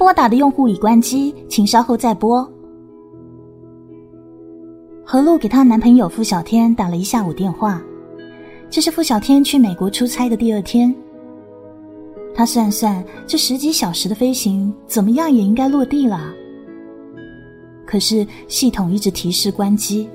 [0.00, 2.50] 拨打的用户已关机，请稍后再拨。
[5.04, 7.82] 何露给她男朋友付小天打了一下午电话，
[8.70, 10.94] 这是付小天去美国出差的第二天。
[12.34, 16.32] 他算算，这十几小时的飞行，怎么样也应该落地了。
[17.84, 20.08] 可是系统一直提示关机。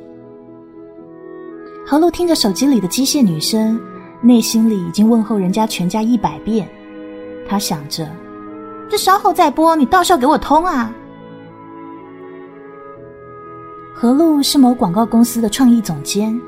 [1.86, 3.80] 何露听着手机里的机械女声，
[4.20, 6.68] 内心里已经问候人家全家一百遍。
[7.48, 8.10] 他想着，
[8.90, 10.94] 这稍后再拨，你到时候给我通啊。
[13.94, 16.40] 何露是某广告公司的创意总监，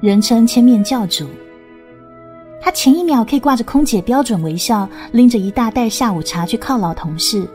[0.00, 1.26] 人称千面教主。
[2.60, 7.46] 他前一秒可以挂着空姐标准微笑，拎着一大袋下午茶去犒劳同事；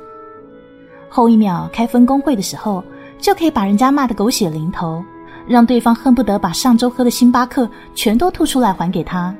[1.07, 2.83] 后一秒开分工会的时候，
[3.19, 5.03] 就可以把人家骂得狗血淋头，
[5.47, 9.35] 让对方恨不得把上周喝的星巴克全都吐出来还给他。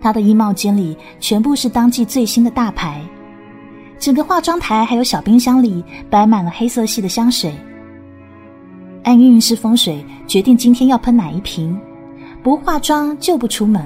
[0.00, 3.02] 他的衣帽间里全部是当季最新的大牌，
[4.04, 7.54] 整个化妆台还有小冰箱里摆满了黑色系的香水。
[9.02, 11.74] 按运势风水决定今天要喷哪一瓶，
[12.42, 13.82] 不化妆就不出门。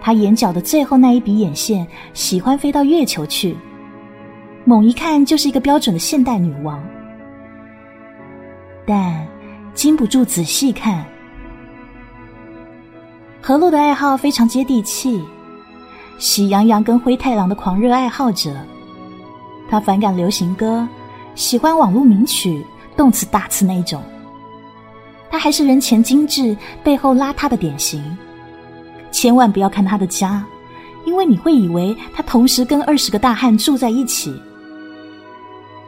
[0.00, 3.56] 他眼角的最后那一笔眼线，喜欢飞到月球去。
[4.64, 6.80] 猛一看就是一个标准的现代女王，
[8.86, 9.26] 但
[9.74, 11.04] 禁不住仔细看。
[13.42, 15.20] 何露的爱好非常接地气，
[16.18, 18.54] 喜羊羊跟灰太狼的狂热爱好者。
[19.70, 20.86] 他反感流行歌，
[21.34, 22.64] 喜欢网络名曲，
[22.96, 24.02] 动词大词那种。
[25.30, 28.02] 他还是人前精致，背后邋遢的典型。
[29.10, 30.44] 千万不要看他的家，
[31.04, 34.34] 因为你会以为他同时跟二十个大汉住在一起。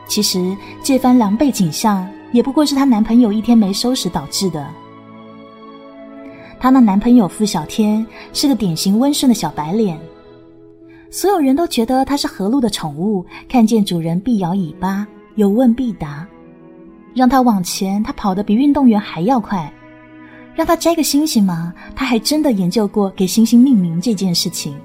[0.07, 4.67] 其实这番狼狈景象，也不过是她男朋友一天没收拾导致的。
[6.59, 9.99] 她那男朋友付小天是个典型温顺的小白脸，
[11.11, 15.05] 所有人都觉得他是何露的宠物，看见主人必摇尾巴，
[15.35, 16.25] 有问必答，
[17.13, 19.71] 让他往前，他跑得比运动员还要快。
[20.55, 21.73] 让他摘个星星吗？
[21.97, 24.77] 他还真的研究过给星星命名这件事情。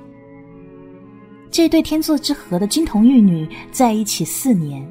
[1.52, 4.84] 这对天作之合的金童玉女在一起四年，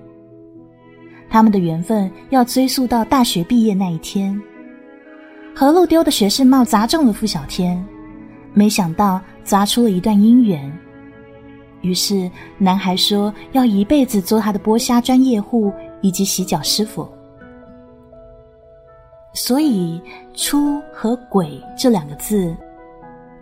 [1.28, 4.40] 他们的缘分要追溯到大学毕业那一天。
[5.54, 7.82] 何露丢的学士帽砸中了付小天，
[8.52, 10.70] 没想到砸出了一段姻缘。
[11.84, 17.06] 于是男孩说要一辈子做他的剥虾专业户以及洗脚师傅。
[19.34, 20.00] 所以
[20.32, 22.56] “出”和“鬼”这两个字，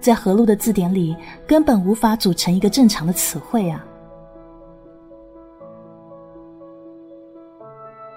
[0.00, 1.14] 在何路的字典里
[1.46, 3.84] 根本无法组成一个正常的词汇啊！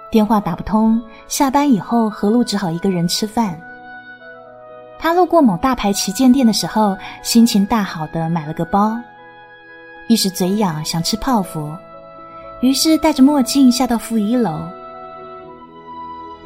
[0.09, 3.59] 电话打不通，下班以后何路只好一个人吃饭。
[4.97, 8.97] 他路过某大牌旗舰店的时候，心情大好的买了个包，
[10.07, 11.71] 一时嘴痒想吃泡芙，
[12.61, 14.59] 于是戴着墨镜下到负一楼。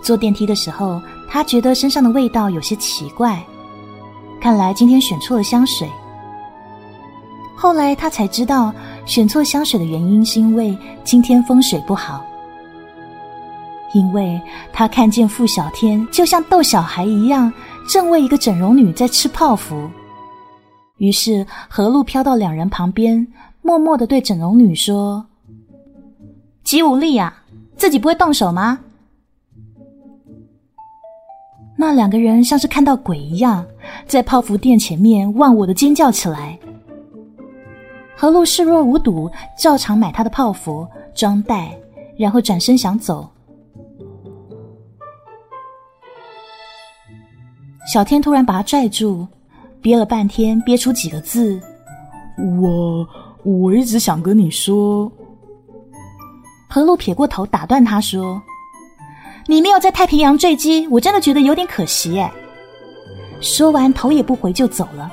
[0.01, 1.01] 坐电梯的时候。
[1.31, 3.39] 他觉得身上的味道有些奇怪，
[4.41, 5.87] 看来今天选错了香水。
[7.55, 8.73] 后来他才知道，
[9.05, 12.25] 选错香水的原因是因为今天风水不好。
[13.93, 14.41] 因为
[14.73, 17.53] 他看见傅小天就像逗小孩一样，
[17.87, 19.87] 正为一个整容女在吃泡芙。
[20.97, 23.27] 于是何路飘到两人旁边，
[23.69, 25.23] 默默的对整容女说
[26.65, 27.43] ：“极无力啊，
[27.77, 28.79] 自己不会动手吗？”
[31.77, 33.63] 那两个人像是看到鬼一样，
[34.07, 36.57] 在泡芙店前面忘我的尖叫起来。
[38.17, 41.77] 何露视若无睹，照常买他的泡芙装袋，
[42.17, 43.29] 然后转身想走。
[47.93, 49.27] 小天突然把他拽住，
[49.79, 51.61] 憋了半天，憋出几个字
[52.59, 53.07] ：“我
[53.57, 55.11] 我一直想跟你说。”
[56.69, 58.41] 何露撇过头打断他说。
[59.47, 62.31] 你没有在太平洋坠机，我真的觉得有点可惜哎。
[63.41, 65.11] 说完，头也不回就走了，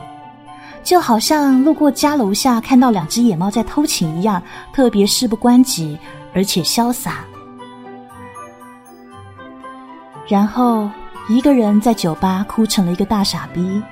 [0.82, 4.42] 就好像路过家楼下看到两只野猫在偷情一样，
[4.74, 5.98] 特别事不关己，
[6.34, 7.24] 而且潇洒。
[10.28, 10.90] 然后
[11.30, 13.82] 一个人在酒吧哭成了一个大傻逼。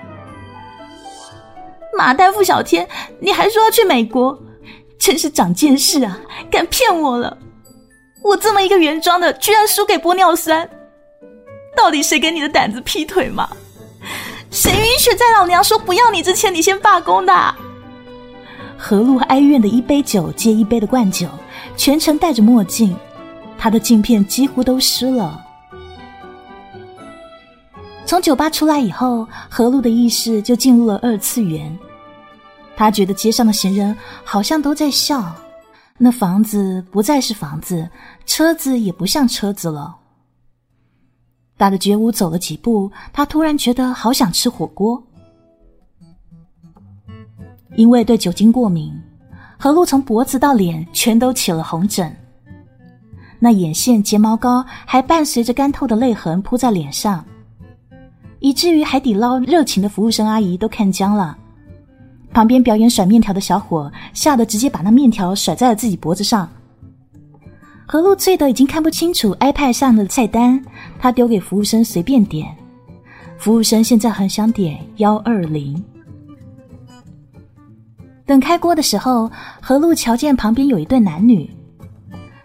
[1.96, 2.86] 马丹付小天，
[3.20, 4.38] 你还说要去美国，
[4.98, 6.18] 真是长见识啊！
[6.50, 7.36] 敢骗我了。
[8.22, 10.68] 我这么一个原装的，居然输给玻尿酸，
[11.76, 13.48] 到底谁给你的胆子劈腿嘛？
[14.50, 17.54] 谁允许在老娘说不要你之前，你先罢工的？
[18.78, 21.28] 何露哀怨的一杯酒接一杯的灌酒，
[21.76, 22.96] 全程戴着墨镜，
[23.58, 25.43] 他的镜片几乎都湿了。
[28.14, 31.76] 从酒吧出来以后，何露的意识就进入了二次元，
[32.76, 35.34] 他觉得街上的行人好像都在笑。
[35.98, 37.90] 那房子不再是房子，
[38.24, 39.96] 车子也不像车子了。
[41.56, 45.02] 打着觉悟走了几步，他突然觉得好想吃火锅。
[47.74, 48.96] 因为对酒精过敏，
[49.58, 52.16] 何露从脖子到脸全都起了红疹，
[53.40, 57.24] 那眼线、睫毛膏还伴随着干透的泪痕铺在脸上，
[58.44, 61.34] 以至于海底捞热情的服务生阿姨都看僵了。
[62.30, 66.46] 旁边表演甩面条的小伙吓得直接把那面条甩在了自己脖子上。
[67.86, 70.62] 何露醉得已经看不清楚 iPad 上的菜单，
[70.98, 72.54] 他丢给服务生随便点。
[73.38, 75.82] 服务生现在很想点幺二零。
[78.26, 81.48] 等开锅的时候，何露瞧见旁边有一对男女，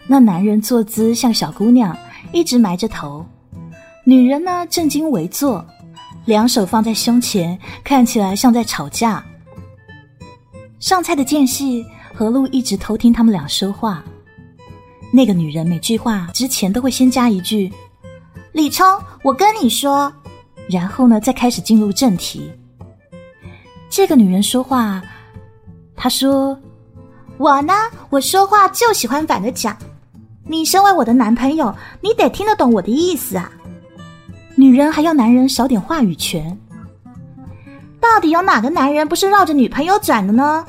[0.07, 1.93] 那男人坐姿像小姑娘，
[2.31, 3.21] 一直埋着头；
[4.05, 5.65] 女人呢正襟危坐，
[6.29, 9.25] 两手放在胸前，看起来像在吵架。
[10.79, 11.83] 上菜的间隙，
[12.13, 14.03] 何露一直偷听他们俩说话。
[15.11, 17.73] 那个女人每句话之前都会先加一句
[18.53, 18.85] ：“李聪，
[19.23, 20.13] 我跟你说。”
[20.69, 22.51] 然后呢，再开始进入正题。
[23.89, 25.01] 这个女人说话，
[25.95, 26.55] 她说
[27.39, 27.73] ：“我呢，
[28.11, 29.75] 我说话就喜欢反着讲。
[30.45, 33.51] 你身为我的男朋友，你得听得懂我的意思啊。”
[34.55, 36.57] 女人还要男人少点话语权。
[37.99, 40.65] 到底有哪个男人不是绕着女朋友转的呢？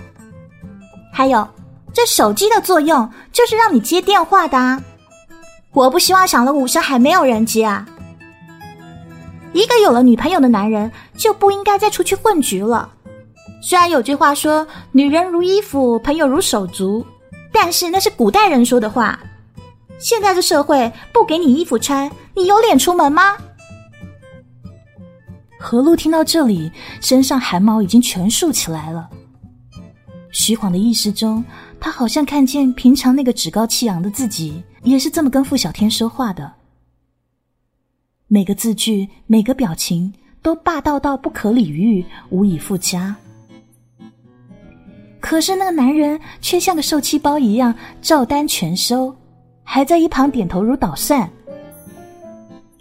[1.13, 1.47] 还有，
[1.93, 4.83] 这手机的作用就是让你接电话的。
[5.73, 7.87] 我不希望响了五声还没有人接啊！
[9.53, 12.89] 一个有了女朋友的男人就不应该再出去混局了。
[13.63, 17.05] 虽然有句话说“女人如衣服，朋友如手足”，
[17.53, 19.19] 但是那是古代人说的话。
[19.99, 23.37] 现在这社会不给你衣服穿，你有脸出门吗？
[25.63, 26.73] 何露听到这里，
[27.03, 29.11] 身上汗毛已经全竖起来了。
[30.33, 31.45] 徐晃的意识中，
[31.79, 36.51] 他好像看见平常那个趾高气扬的自己，也是这么跟傅小天说话的。
[38.27, 40.11] 每个字句，每个表情，
[40.41, 43.15] 都霸道到不可理喻，无以复加。
[45.21, 49.15] 可是那个男人却像个受气包一样，照单全收，
[49.63, 51.31] 还在一旁点头如捣蒜。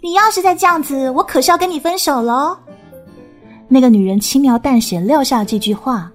[0.02, 2.56] 你要是再这样子，我可是要跟你分手喽！
[3.68, 6.10] 那个女人轻描淡写撂下这句话，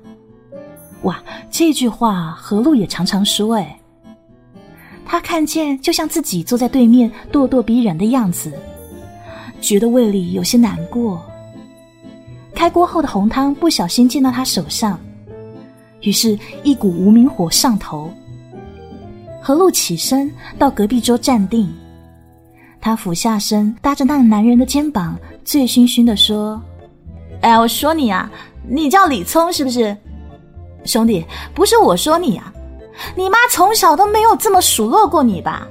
[1.03, 3.55] 哇，这句话何露也常常说。
[3.55, 3.79] 哎，
[5.05, 8.51] 他看见就像自己坐在对面咄咄逼人的样子，
[9.61, 11.21] 觉得胃里有些难过。
[12.53, 14.99] 开锅后的红汤不小心溅到他手上，
[16.01, 18.11] 于是，一股无名火上头。
[19.41, 21.71] 何露起身到隔壁桌站定，
[22.81, 26.61] 他俯下身搭着那个男人的肩膀，醉醺醺的说。
[27.41, 28.29] 哎，我说你啊，
[28.67, 29.95] 你叫李聪是不是？
[30.85, 32.53] 兄弟，不是我说你啊，
[33.15, 35.67] 你妈从小都没有这么数落过你吧？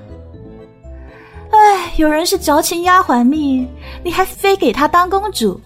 [1.51, 3.69] 哎，有人是矫情丫鬟命，
[4.03, 5.61] 你还非给她当公主，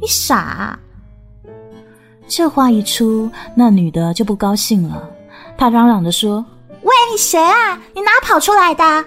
[0.00, 0.36] 你傻！
[0.36, 0.78] 啊
[2.26, 5.06] 这话一出，那女的就不高兴了，
[5.58, 6.42] 她嚷嚷着说
[6.82, 7.78] ：“喂，你谁啊？
[7.94, 9.04] 你哪跑出来的？”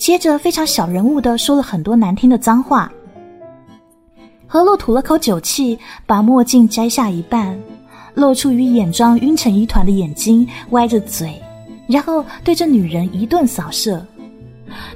[0.00, 2.90] 接着非常小人物的说了很多难听的脏话。
[4.46, 7.56] 何露吐了口酒气，把墨镜摘下一半，
[8.14, 11.38] 露出与眼妆晕成一团的眼睛，歪着嘴，
[11.86, 14.02] 然后对着女人一顿扫射。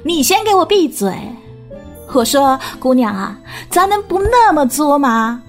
[0.03, 1.15] 你先给我闭嘴！
[2.11, 3.39] 我说，姑娘啊，
[3.69, 5.39] 咱能不那么作吗？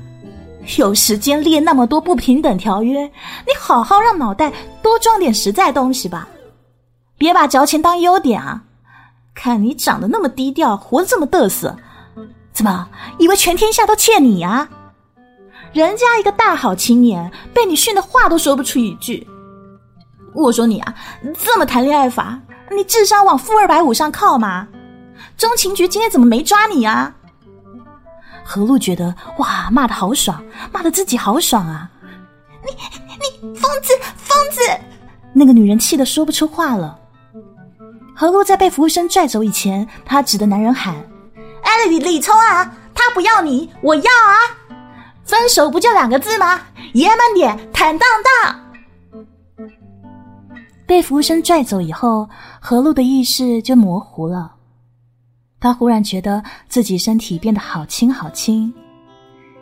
[0.76, 4.52] 有时间列那么多不平等条约，你好好让脑袋
[4.82, 6.28] 多装点实在东西吧，
[7.16, 8.62] 别把矫情当优点啊！
[9.36, 11.76] 看你长得那么低调，活得这么嘚瑟。
[12.52, 12.88] 怎么
[13.18, 14.66] 以为全天下都欠你呀？
[15.72, 19.28] 人家一个大好青年被你训的话都说不出一句。
[20.32, 20.94] 我说你啊，
[21.38, 22.40] 这么谈恋爱法，
[22.74, 24.66] 你智商往负二百五上靠吗？
[25.36, 27.14] 中情局今天怎么没抓你啊？
[28.42, 31.90] 何露觉得哇，骂的好爽，骂的自己好爽啊！
[32.64, 32.72] 你
[33.20, 34.60] 你疯子疯子！
[35.34, 36.98] 那个女人气得说不出话了。
[38.16, 40.94] 何露在被服务生拽走以前，她指着男人喊。
[41.62, 44.34] 哎，李李聪啊，他不要你，我要啊！
[45.24, 46.60] 分手不就两个字吗？
[46.94, 48.08] 爷们点，坦荡
[48.42, 48.60] 荡。
[50.86, 52.26] 被服务生拽走以后，
[52.60, 54.54] 何露的意识就模糊了。
[55.58, 58.72] 他忽然觉得自己身体变得好轻好轻，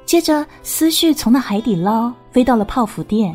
[0.05, 3.35] 接着思绪从那海底捞飞到了泡芙店，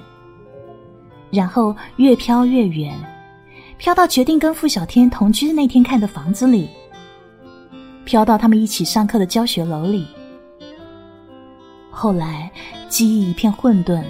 [1.32, 2.94] 然后越飘越远，
[3.80, 6.70] 飘到决定跟傅小天同居的那天看的房子里。
[8.04, 10.06] 飘到他们一起上课的教学楼里，
[11.90, 12.52] 后来
[12.90, 14.04] 记忆一片混沌，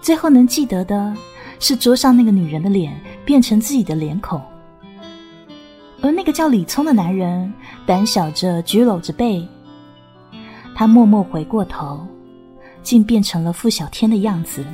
[0.00, 1.14] 最后能记得的
[1.60, 4.40] 是桌上那个女人的脸变成自己的脸孔，
[6.00, 7.52] 而那个叫李聪的男人
[7.84, 9.46] 胆小着举搂着背，
[10.74, 12.06] 他默默回过头，
[12.82, 14.64] 竟变成了傅小天的样子。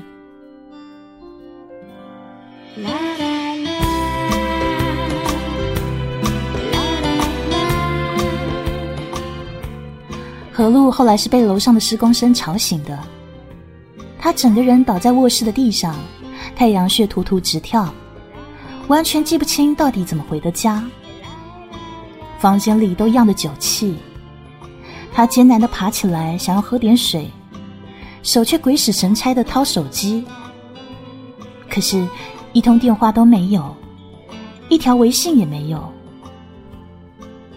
[10.59, 12.99] 何露后来是被楼上的施工声吵醒的，
[14.19, 15.95] 他整个人倒在卧室的地上，
[16.57, 17.95] 太阳穴突突直跳，
[18.89, 20.85] 完全记不清到底怎么回的家。
[22.41, 23.99] 房间里都漾着酒气，
[25.13, 27.31] 他艰难的爬起来想要喝点水，
[28.25, 30.25] 手却鬼使神差的掏手机，
[31.71, 32.05] 可是，
[32.53, 33.77] 一通电话都没有，
[34.69, 35.89] 一条微信也没有。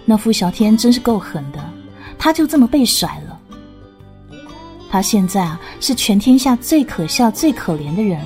[0.05, 1.71] 那傅小天真是够狠的。
[2.24, 3.40] 他就这么被甩了。
[4.92, 8.22] 他现在啊，是全天下最可笑、最可怜的人，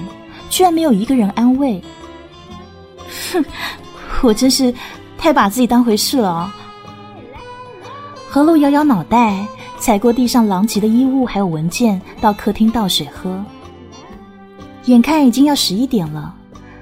[0.50, 1.82] 居然没有一个人安慰。
[3.32, 3.46] 哼，
[4.22, 4.74] 我真是
[5.18, 6.54] 太把自己当回事了啊。
[8.30, 9.48] 何露摇摇脑袋，
[9.80, 13.42] 踩过地上狼藉的衣物还有文件，到客厅倒水喝。
[14.88, 16.36] 眼看已经要十一点了，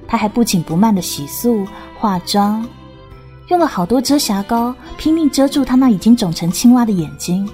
[0.08, 1.63] 他还不紧不慢的洗漱、
[2.00, 2.65] 化妆。
[3.53, 7.48] 用了好多遮瑕膏，拼命遮住他那已经肿成青蛙的眼睛。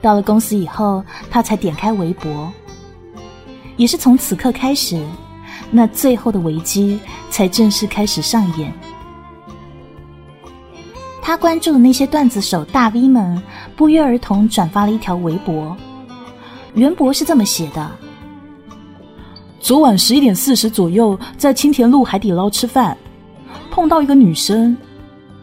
[0.00, 2.52] 到了公司以后，他才点开微博。
[3.76, 5.04] 也是从此刻开始，
[5.72, 8.72] 那最后的危机才正式开始上演。
[11.20, 13.42] 他关注的那些段子手大 V 们，
[13.74, 15.76] 不约而同转发了一条微博。
[16.74, 17.90] 原博是这么写的：
[19.58, 22.96] 昨晚十一点四十左右，在青田路海底捞吃饭。
[23.72, 24.76] 碰到一个女生，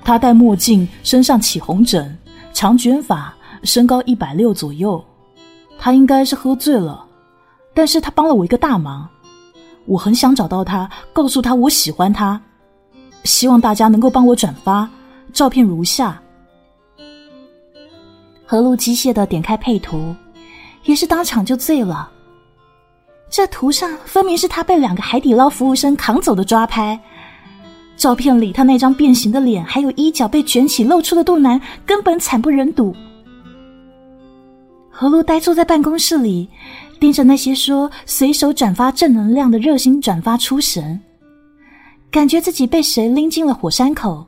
[0.03, 2.15] 她戴墨镜，身上起红疹，
[2.53, 3.33] 长卷发，
[3.63, 5.03] 身高一百六左右。
[5.79, 7.03] 她应该是喝醉了，
[7.73, 9.09] 但是她帮了我一个大忙。
[9.85, 12.39] 我很想找到她，告诉她我喜欢她，
[13.23, 14.87] 希望大家能够帮我转发。
[15.33, 16.21] 照片如下。
[18.45, 20.15] 何露机械的点开配图，
[20.85, 22.11] 也是当场就醉了。
[23.27, 26.99] 这图上分明是他被两个海底捞服务生扛走的抓拍。
[27.99, 32.95] 照片里，他那张变形的脸，还有衣角被卷起露出的肚腩，根本惨不忍睹。
[34.89, 36.47] 何露呆坐在办公室里，
[36.97, 40.97] 盯着那些说随手转发正能量的热心转发出神，
[42.09, 44.25] 感觉自己被谁拎进了火山口，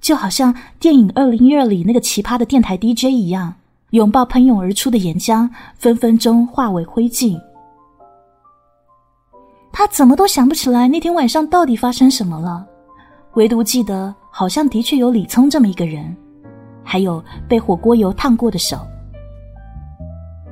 [0.00, 3.52] 就好像电影《二零一二》里那个奇葩的电台 DJ 一样，
[3.90, 7.36] 拥抱喷涌而出的岩浆，分分钟化为灰烬。
[9.72, 12.66] 他怎么都想不起来那天晚上到底发生什么了。
[13.34, 16.16] 唯独记得，好像的确有李聪这么一个人，
[16.82, 18.78] 还有被火锅油烫过的手。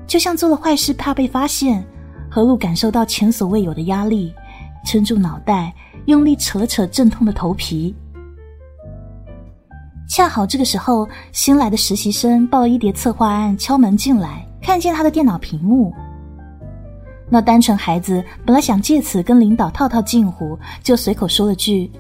[0.06, 1.84] 就像做了坏事怕被发现，
[2.30, 4.32] 何露感受到前所未有的压力，
[4.86, 5.74] 撑住脑袋，
[6.06, 7.94] 用力扯扯阵痛的头皮。
[10.08, 15.92] 恰好这个时候，新来的实习生抱了一叠策划案敲门进来，看见他的电脑屏幕。
[17.28, 21.90] 那单纯孩子本来想借此跟领导套套近乎，就随口说了句。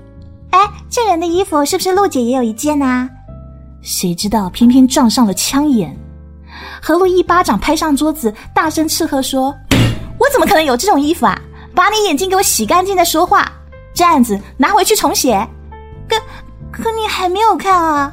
[0.50, 3.08] 哎，这人的衣服是不是陆姐也有一件呢？
[3.80, 5.96] 谁知道偏偏撞上了枪眼，
[6.82, 9.54] 何露一巴掌拍上桌子，大声斥喝说
[10.18, 11.40] ：“我怎么可能有这种衣服啊？
[11.74, 13.50] 把你眼睛给我洗干净再说话！
[13.94, 15.46] 这案子拿回去重写。
[16.08, 16.16] 可
[16.72, 18.12] 可你还没有看啊？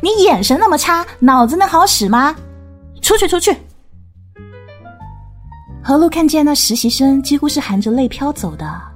[0.00, 2.34] 你眼神那么差，脑子能好使吗？
[3.02, 3.56] 出去出去！”
[5.82, 8.95] 何露看见那实习生几乎是含着泪飘走的。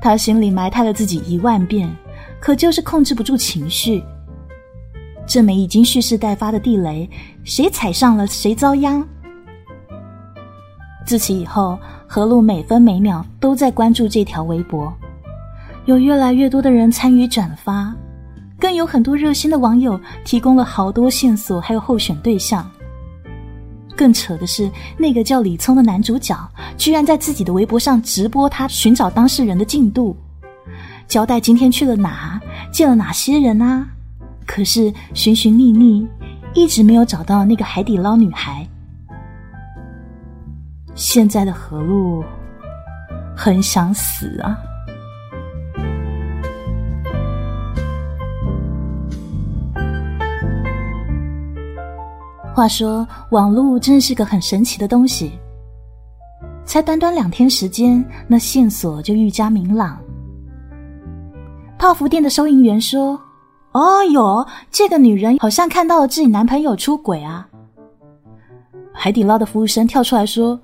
[0.00, 1.90] 他心里埋汰了自己一万遍，
[2.40, 4.02] 可就是控制不住情绪。
[5.26, 7.08] 这枚已经蓄势待发的地雷，
[7.44, 9.06] 谁踩上了谁遭殃。
[11.06, 14.92] 自此以后，何露每分每秒都在关注这条微博，
[15.84, 17.94] 有越来越多的人参与转发，
[18.58, 22.68] 更有很多热心的网友提供了好多线索，还有候选对象。
[23.96, 26.36] 更扯的是，那个叫李聪的男主角，
[26.76, 30.16] 居然在自己的微博上直播他寻找当事人的进度，
[31.06, 32.40] 交代今天去了哪，
[32.72, 33.86] 见了哪些人啊？
[34.46, 36.06] 可是寻寻觅觅，
[36.54, 38.66] 一直没有找到那个海底捞女孩。
[40.94, 42.24] 现在的何路，
[43.36, 44.58] 很想死啊！
[52.54, 55.32] 话说，网络真是个很神奇的东西。
[56.64, 59.98] 才短短两天时间，那线索就愈加明朗。
[61.78, 63.18] 泡芙店的收银员说
[63.72, 67.48] ：“哦哟，这个女人好像看到了自己男朋友出轨啊。”
[68.92, 70.60] 海底捞的服务生跳出来说：“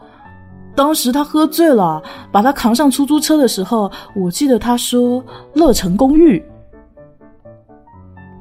[0.77, 5.25] 当时他喝醉了，把他扛上出租车的时候，我记得他说
[5.55, 6.45] “乐城公寓”。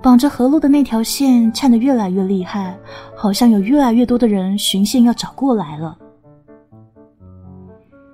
[0.05, 2.77] 绑着何路的那条线颤得越来越厉害，
[3.15, 5.97] 好像有越来越多的人寻线要找过来了。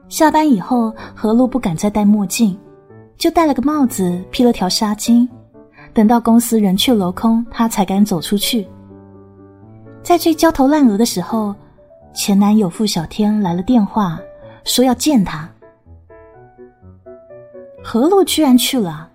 [0.07, 2.57] 下班以后，何路不敢再戴墨镜，
[3.17, 5.27] 就戴了个帽子，披了条纱巾。
[5.93, 8.65] 等到公司人去楼空，他才敢走出去。
[10.01, 11.53] 在最焦头烂额的时候。
[12.13, 14.17] 前男友付小天来了电话，
[14.63, 15.49] 说要见他。
[17.83, 19.10] 何路居然去了。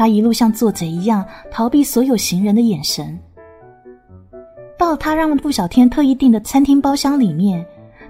[0.00, 3.20] 他一路像做贼一样逃避所有行人的眼神。
[4.78, 7.62] 到他让付小天特意订的餐厅包厢里面，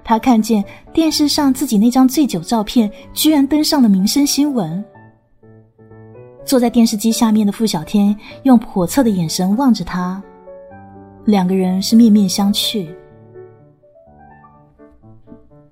[0.04, 4.84] 他看见电视上自己那张醉酒照片居然登上了民生新闻。
[6.44, 10.22] 坐在电视机下面的付小天用叵测的眼神望着他，
[11.24, 12.86] 两个人是面面相觑。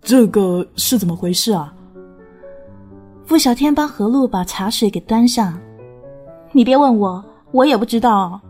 [0.03, 1.73] 这个是怎么回事啊？
[3.25, 5.57] 付小天帮何露把茶水给端上。
[6.53, 8.41] 你别问我，我也不知道。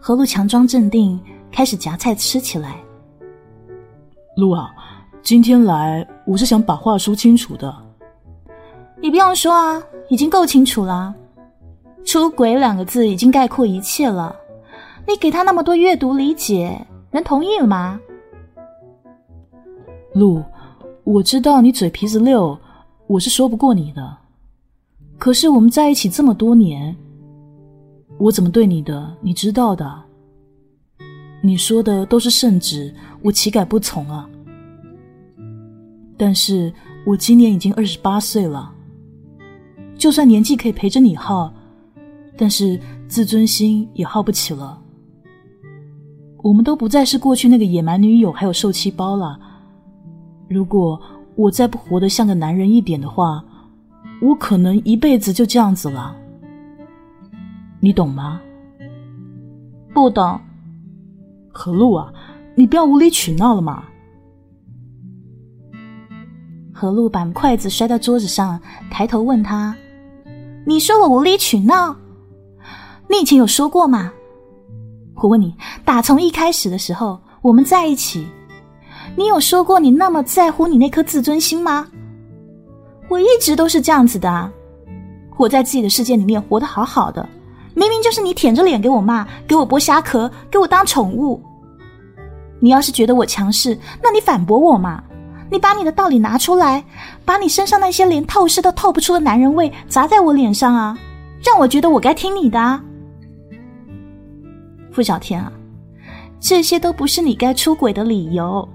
[0.00, 1.18] 何露强装镇定，
[1.50, 2.76] 开始夹菜吃起来。
[4.36, 4.70] 露啊，
[5.22, 7.74] 今天来我是想把话说清楚的。
[9.00, 11.14] 你不用说啊，已经够清楚了。
[12.04, 14.34] 出轨两个字已经概括一切了。
[15.06, 18.00] 你给他那么多阅读理解，能同意吗？
[20.14, 20.42] 露。
[21.04, 22.58] 我知道你嘴皮子溜，
[23.06, 24.16] 我是说不过你的。
[25.18, 26.94] 可是我们在一起这么多年，
[28.18, 30.02] 我怎么对你的，你知道的。
[31.40, 34.28] 你说的都是圣旨，我岂敢不从啊？
[36.16, 36.72] 但是
[37.06, 38.72] 我今年已经二十八岁了，
[39.96, 41.52] 就算年纪可以陪着你耗，
[42.36, 44.82] 但是自尊心也耗不起了。
[46.42, 49.38] 我们都不再是过去那个野蛮女友，还有受气包了。
[50.48, 51.00] 如果
[51.36, 53.44] 我再不活得像个男人一点的话，
[54.20, 56.16] 我可能一辈子就这样子了。
[57.80, 58.40] 你懂吗？
[59.94, 60.40] 不懂。
[61.50, 62.12] 何露啊，
[62.54, 63.84] 你不要无理取闹了嘛！
[66.72, 68.60] 何露把筷子摔到桌子上，
[68.90, 69.74] 抬头问他
[70.64, 71.96] ：“你说我无理取闹？
[73.08, 74.12] 你以前有说过吗？
[75.16, 78.26] 我问你，打从一开始的时候，我们在一起。”
[79.16, 81.88] 你有说过你那么在乎你那颗自尊心吗？
[83.08, 84.52] 我一直都是这样子的，
[85.36, 87.28] 我在自己的世界里面活得好好的，
[87.78, 91.40] 明明就是你舔着脸给我骂，给我剥虾壳，给我当宠物。
[92.58, 95.00] 你要是觉得我强势，那你反驳我嘛？
[95.48, 96.84] 你把你的道理拿出来，
[97.24, 100.98] 把你身上那些连透视都透不出的男人味砸在我脸上啊，
[101.40, 102.82] 让我觉得我该听你的啊。
[104.90, 105.52] 傅小天啊，
[106.40, 108.68] 这些都不是你该出轨的理由。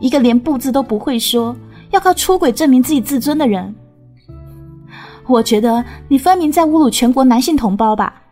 [0.00, 1.56] 一个连不字都不会说，
[1.92, 3.72] 要靠出轨证明自己自尊的人，
[5.26, 8.22] 我觉得你分明在侮辱全国男性同胞吧！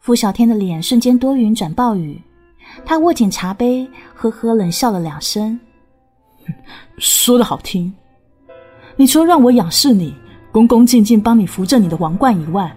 [0.00, 2.20] 傅小天的脸瞬间多云转暴雨，
[2.84, 5.58] 他握紧茶杯，呵呵冷笑了两声。
[6.98, 7.92] 说的好听，
[8.96, 10.12] 你除了让我仰视你，
[10.50, 12.76] 恭恭敬敬帮你扶正你的王冠以外，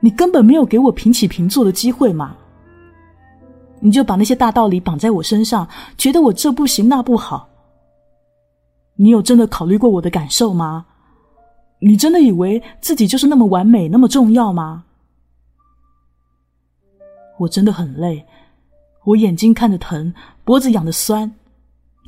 [0.00, 2.36] 你根本没有给我平起平坐的机会嘛！
[3.78, 7.48] 你就把那些大道理绑在我身上，觉得我这不行那不好。
[8.96, 10.86] 你有真的考虑过我的感受吗？
[11.80, 14.84] 你真的以为自己就是那么完美、那么重要吗？
[17.38, 18.24] 我真的很累，
[19.04, 21.34] 我眼睛看着疼，脖子痒的酸，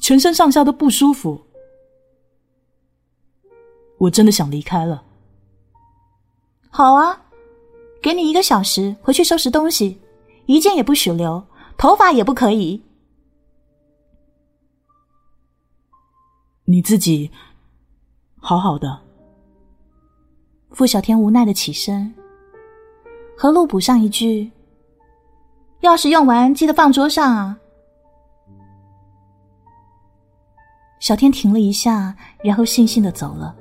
[0.00, 1.40] 全身上下都不舒服。
[3.98, 5.02] 我真的想离开了。
[6.70, 7.20] 好啊，
[8.00, 9.98] 给你一个小时回去收拾东西，
[10.46, 11.42] 一件也不许留。
[11.76, 12.80] 头发也不可以。
[16.66, 17.30] 你自己
[18.38, 18.98] 好好的。
[20.70, 22.12] 傅小天无奈的起身。
[23.36, 24.50] 何露补上一句
[25.82, 27.58] ：“钥匙用完记得放桌上啊。”
[31.00, 33.54] 小天停了一下，然后悻悻的走了，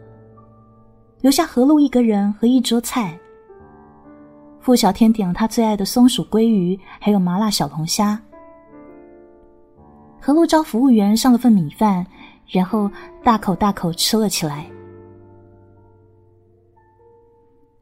[1.19, 3.19] 留下何露一个人和一桌菜。
[4.61, 8.17] 付小天点了他最爱的松鼠鲑鱼，还有麻辣小龙虾。
[10.21, 12.07] 何露招服务员上了份米饭，
[12.47, 12.89] 然后
[13.23, 14.69] 大口大口吃了起来。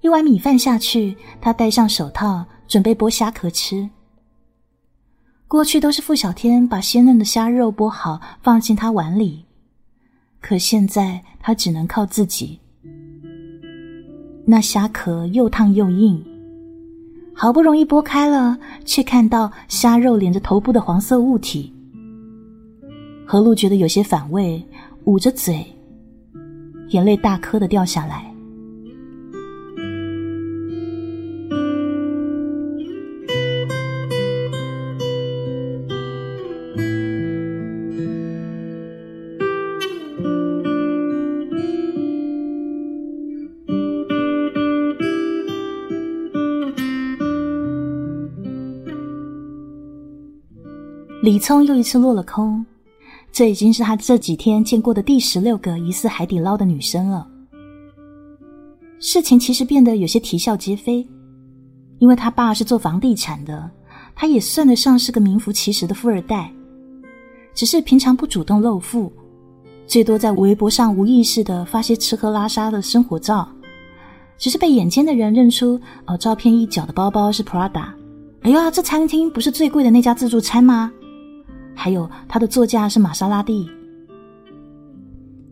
[0.02, 3.90] 一碗米饭下去，他戴上手套，准备剥虾壳吃。
[5.48, 9.46] 过去都是付小天把鲜嫩的虾肉剥好放进他碗里，
[10.40, 12.60] 可现在他只能靠自己。
[14.46, 16.26] 那虾壳又烫又硬。
[17.34, 21.74] 好不容易剥开了，却看到虾肉连着头部的黄色物体。
[23.32, 24.62] 何露觉得有些反胃，
[25.06, 25.66] 捂着嘴，
[26.90, 28.30] 眼泪大颗的掉下来。
[51.24, 52.66] 李聪又一次落了空，
[53.32, 57.28] 这已经是他这几天见过的第十六个疑似海底捞的女生了。
[59.00, 61.08] 事情其实变得有些啼笑皆非，
[61.98, 63.72] 因为他爸是做房地产的，
[64.14, 66.52] 他也算得上是个名副其实的富二代，
[67.56, 69.12] 只是平常不主动露富，
[69.88, 73.48] 最多在微博上无意识的发些吃喝拉撒的生活照，
[74.38, 77.88] 只是被眼尖的人认出，哦，照片一角的包包是 Prada，
[78.42, 80.92] 哎呀，这餐厅不是最贵的那家自助餐吗？
[81.76, 83.70] 还有他的座驾是玛莎拉蒂，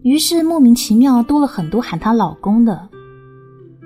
[0.03, 2.87] 于是莫名其妙多了很多喊她老公的，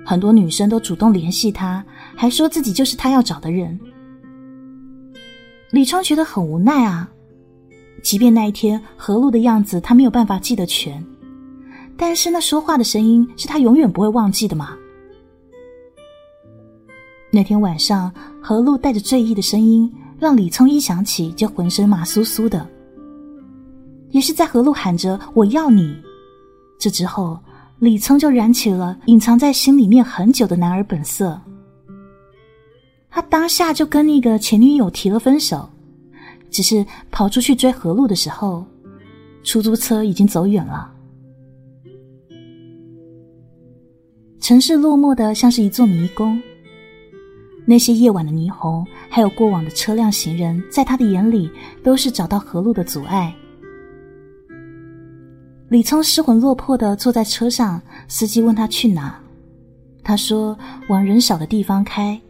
[0.04, 3.78] 很多女生都主动联系他，还说自己就是他要找的人。
[5.70, 7.08] 李昌觉得很无奈啊，
[8.02, 11.04] 即便那一天何露的样子他没有办法记得全，
[11.96, 14.76] 但是那说话的声音是他永远不会忘记的嘛。
[17.32, 19.92] 那天晚上，何露带着醉意的声音。
[20.24, 22.66] 让李聪一想起就浑身麻酥酥的，
[24.08, 25.94] 也是在何路喊着“我要你”，
[26.80, 27.38] 这之后，
[27.78, 31.38] 李聪就燃起了隐藏在心里面很久的男儿本色。
[33.10, 35.68] 他当下就跟那个前女友提了分手，
[36.50, 38.64] 只是跑出去追何路的时候，
[39.42, 40.90] 出租车已经走远了。
[44.40, 46.40] 城市落寞的像是一座迷宫。
[47.66, 51.50] 那些夜晚的霓虹，还有过往的车辆、行人，在他的眼里
[51.82, 53.34] 都是找到河路的阻碍。
[55.70, 59.18] 李聪失魂落魄的坐在车上，司机问他去哪，
[60.02, 60.56] 他说
[60.88, 62.20] 往人少的地方开，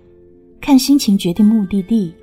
[0.60, 2.14] 看心情决定目的地。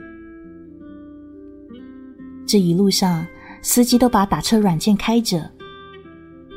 [2.47, 3.26] 这一路上，
[3.62, 5.52] 司机都把打车软件开着，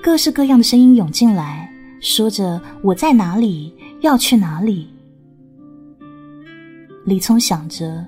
[0.03, 1.69] 各式各样的声音涌进来，
[2.01, 4.89] 说着我在哪里，要去哪里。
[7.05, 8.03] 李聪想着：“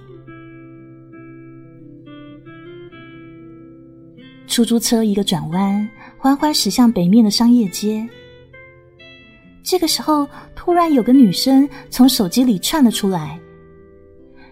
[4.48, 8.04] 出租车一个转弯，缓缓驶向北面的商业街。
[9.62, 13.38] 这个时候，突然有个女生从手机里窜了出来：“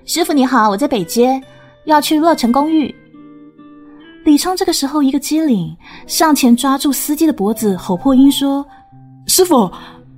[0.07, 1.43] 师傅你好，我在北街，
[1.87, 2.95] 要去乐城公寓。”
[4.25, 8.65] 李聪这个时候一个机灵，上前抓住司机的脖子，吼破音说
[9.27, 9.69] ：“师傅！”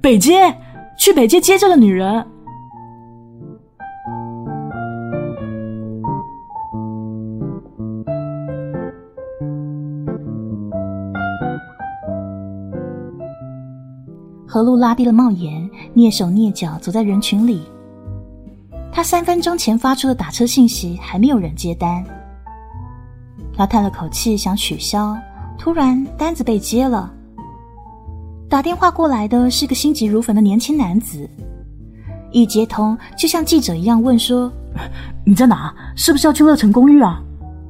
[0.02, 0.52] 北街，
[0.98, 2.26] 去北街接这个女人。
[14.44, 17.62] 何露拉低了帽檐，蹑手蹑脚走在人群里。
[18.90, 22.04] 他三分钟前发出的打车信息还没有人接单。
[23.56, 25.16] 他叹了口气，想取消，
[25.56, 27.08] 突然单子被接了。
[28.52, 31.26] 打电话过来的是个心急如焚的年轻男子，
[32.30, 34.52] 一接通就像记者一样问说
[35.24, 35.74] ：“你在哪？
[35.96, 37.18] 是不是要去乐城公寓啊？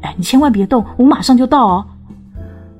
[0.01, 1.87] 哎，你千万别动，我马上就到哦。”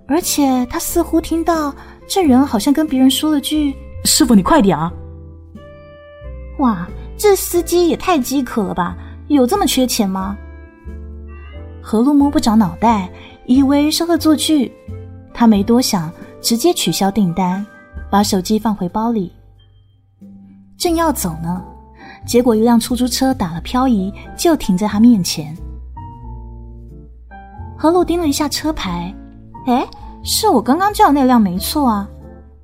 [0.09, 1.73] 而且他似乎听到
[2.09, 3.73] 这人好像跟别人说了句
[4.05, 4.93] ：“师傅，你快点啊！”
[6.59, 8.97] 哇，这司机也太饥渴了吧？
[9.29, 10.37] 有这么缺钱吗？
[11.81, 13.09] 何露摸不着脑袋，
[13.47, 14.73] 以为是恶作剧，
[15.33, 16.11] 他没多想，
[16.41, 17.65] 直接取消订单。
[18.13, 19.33] 把手机放回包里，
[20.77, 21.65] 正要走呢，
[22.27, 25.57] 结果一辆出租车打了漂移，就停在他面前。
[27.75, 29.15] 何露盯了一下车牌，
[29.65, 29.89] 哎，
[30.23, 32.07] 是我刚刚叫的那辆没错啊！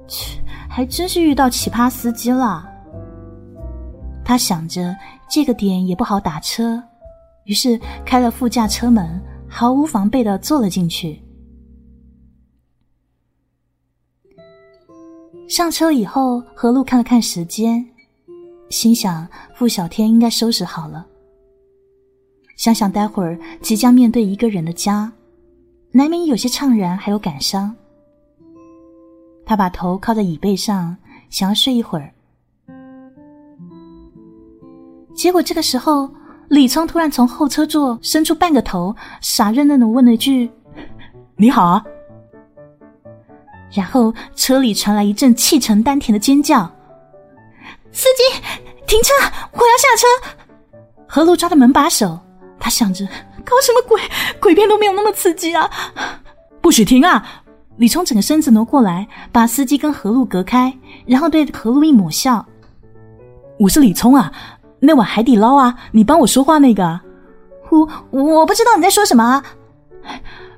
[0.06, 2.68] 切，还真是遇到奇葩司机了。
[4.22, 4.94] 他想着
[5.30, 6.78] 这个点也不好打车，
[7.44, 11.22] 于是开了副驾车门，毫无防备的坐了进去。
[15.48, 17.84] 上车以后，何露看了看时间，
[18.68, 21.06] 心想：傅小天应该收拾好了。
[22.56, 25.10] 想想待会儿即将面对一个人的家，
[25.90, 27.74] 难免有些怅然，还有感伤。
[29.46, 30.94] 他把头靠在椅背上，
[31.30, 32.12] 想要睡一会儿。
[35.14, 36.10] 结果这个时候，
[36.48, 40.50] 李聪突然从后车座伸出半个头，傻愣愣的问了一句
[41.36, 41.82] ：“你好啊。”
[43.70, 46.70] 然后车里传来一阵气沉丹田的尖叫
[47.92, 48.40] ：“司机，
[48.86, 49.12] 停车！
[49.52, 52.18] 我要下车！”何露抓着门把手，
[52.58, 53.04] 他想着，
[53.44, 54.00] 搞什么鬼？
[54.40, 55.70] 鬼片都没有那么刺激啊！
[56.60, 57.42] 不许停啊！
[57.76, 60.76] 李聪整个身子挪过来，把司机跟何露隔开，
[61.06, 62.44] 然后对何露一抹笑
[63.60, 64.32] ：“我是李聪啊，
[64.80, 67.00] 那碗海底捞啊，你帮我说话那个。”
[67.70, 69.22] 我我不知道你在说什么。
[69.22, 69.44] 啊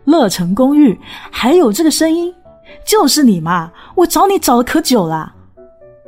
[0.05, 0.99] 乐城公寓
[1.31, 2.35] 还有这个声音，
[2.85, 3.72] 就是你嘛！
[3.94, 5.35] 我找你找了可久了。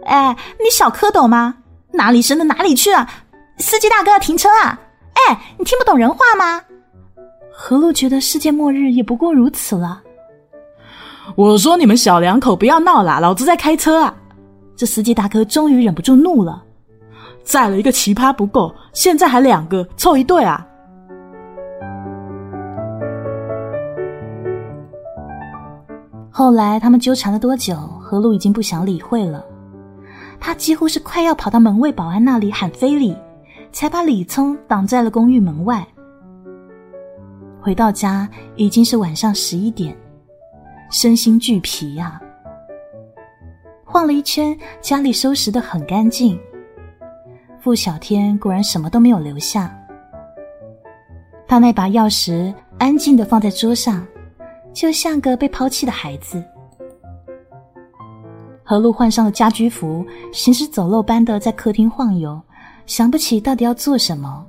[0.04, 1.56] 哎，你小蝌蚪吗？
[1.92, 3.08] 哪里生的哪里去啊！
[3.58, 4.78] 司机大哥，停车啊！
[5.14, 6.62] 哎，你听不懂人话吗？
[7.52, 10.02] 何露觉得世界末日也不过如此了。
[11.36, 14.14] 我说你们小两口不要闹了，老子在开车啊！
[14.74, 16.60] 这司机大哥终于忍不住怒了，
[17.44, 20.66] 载了一个奇葩不够，现在还两个，凑一对啊！
[26.34, 29.44] 后来他们纠缠了多久，何露已经不想理会了。
[30.40, 33.14] 他几乎是快要跑到门卫保安那里喊非礼，
[33.70, 35.86] 才把李聪挡在了公寓门外。
[37.60, 39.94] 回到家已经是晚上十一点，
[40.90, 42.18] 身心俱疲呀。
[43.84, 46.40] 晃了一圈，家里收拾的很干净。
[47.60, 49.70] 傅小天果然什么都没有留下。
[51.46, 54.04] 他那把钥匙安静的放在桌上。
[54.72, 56.42] 就像个被抛弃的孩子。
[58.64, 62.40] 何露换上了家居服，行尸走肉般的在客厅晃悠，
[62.86, 64.46] 想不起到底要做什么，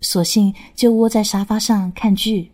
[0.00, 2.50] 索性就窝在沙发上看剧。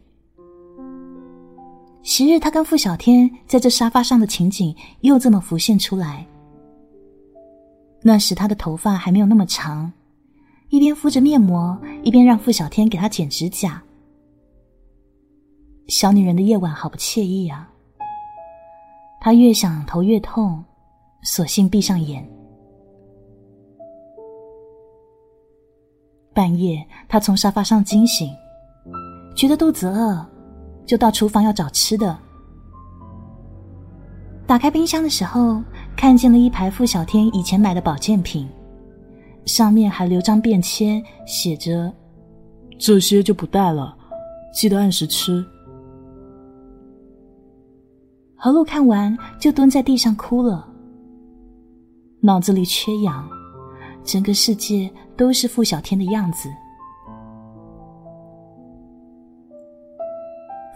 [2.03, 6.27] 昔日他跟傅小天在这沙发上的情景又这么浮现出来。
[8.03, 9.90] 那时他的头发还没有那么长，
[10.68, 13.83] 一边敷着面膜，一边让傅小天给他剪指甲。
[15.88, 17.68] 小女人的夜晚好不惬意啊！
[19.21, 20.64] 她越想头越痛，
[21.23, 22.27] 索性闭上眼。
[26.33, 28.31] 半夜，她从沙发上惊醒，
[29.37, 30.25] 觉得肚子饿，
[30.87, 32.16] 就到厨房要找吃的。
[34.47, 35.62] 打开冰箱的时候，
[35.97, 38.49] 看见了一排傅小天以前买的保健品，
[39.45, 41.92] 上面还留张便签，写着
[42.79, 43.97] ：“这些就不带了，
[44.55, 45.45] 记得按时吃。”
[48.44, 50.66] 何露看完就蹲在地上哭了，
[52.18, 53.24] 脑子里缺氧，
[54.02, 56.48] 整个世界都是傅小天的样子。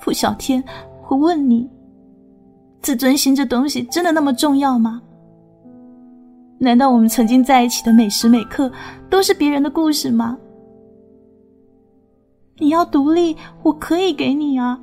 [0.00, 0.62] 傅小天，
[1.08, 1.68] 我问你，
[2.82, 5.02] 自尊心这东西真的那么重要吗？
[6.60, 8.70] 难道我们曾经在一起的每时每刻
[9.10, 10.38] 都是别人的故事吗？
[12.58, 14.80] 你要独立，我可以给你啊。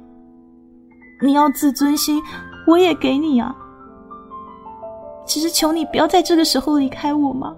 [1.22, 2.22] 你要自尊心。
[2.66, 3.56] 我也给你啊，
[5.26, 7.56] 只是求你不要在这个时候离开我嘛？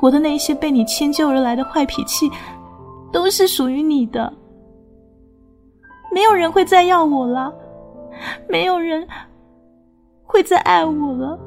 [0.00, 2.30] 我的那些被你迁就而来的坏脾气，
[3.12, 4.32] 都是属于你的。
[6.12, 7.52] 没有人会再要我了，
[8.48, 9.06] 没有人
[10.24, 11.38] 会再爱我了。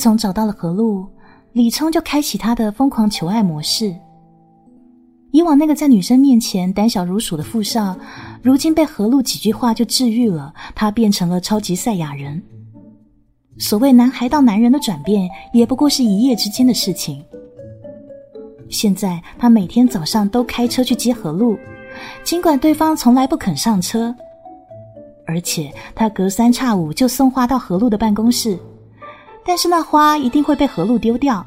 [0.00, 1.06] 自从找到了何露，
[1.52, 3.94] 李聪就开启他的疯狂求爱模式。
[5.30, 7.94] 以往那个在女生面前胆小如鼠的富少，
[8.40, 12.42] 如今被何露几句话就治愈了，他变成了超级赛亚人。
[13.58, 17.22] 所谓男孩到男人的转变，也不过是一夜之间的事情。
[18.70, 21.58] 现在他每天早上都开车去接何露，
[22.24, 24.14] 尽管对方从来不肯上车，
[25.26, 28.58] 而且他隔三差五就送花到何露的办公室。
[29.50, 31.44] 但是那花一定会被何露丢掉。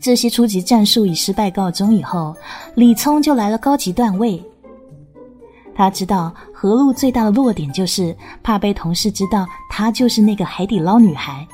[0.00, 2.34] 这些初级战术以失败告终以后，
[2.74, 4.42] 李聪就来了高级段位。
[5.74, 11.46] 他知道何露最大的弱点就是怕被同事知道她就是那个海底捞女孩。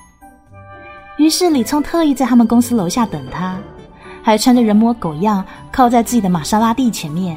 [1.17, 3.59] 于是李聪特意在他们公司楼下等她，
[4.23, 7.37] 还穿着人模狗样靠在自己的玛莎拉蒂前面，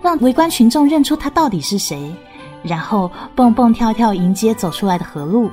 [0.00, 2.14] 让围观群众认出他到底是谁，
[2.62, 5.50] 然后蹦蹦跳跳迎接走出来的何露。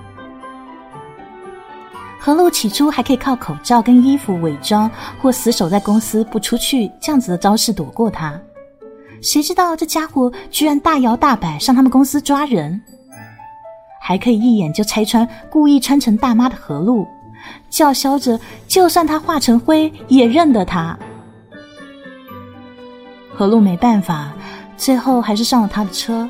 [2.26, 4.90] 何露起初还可以靠口罩跟衣服伪装，
[5.22, 8.40] 或死守在公司不出去这样子的招式躲过他。
[9.22, 12.82] 谁知道这家伙居然大摇大摆上他们公司抓人，
[14.02, 17.06] 还可以一眼就拆穿故意穿成大妈的何露，
[17.70, 20.98] 叫嚣着就算他化成灰也认得他。
[23.34, 24.32] 何露没办法，
[24.78, 26.30] 最后还是上了他的车。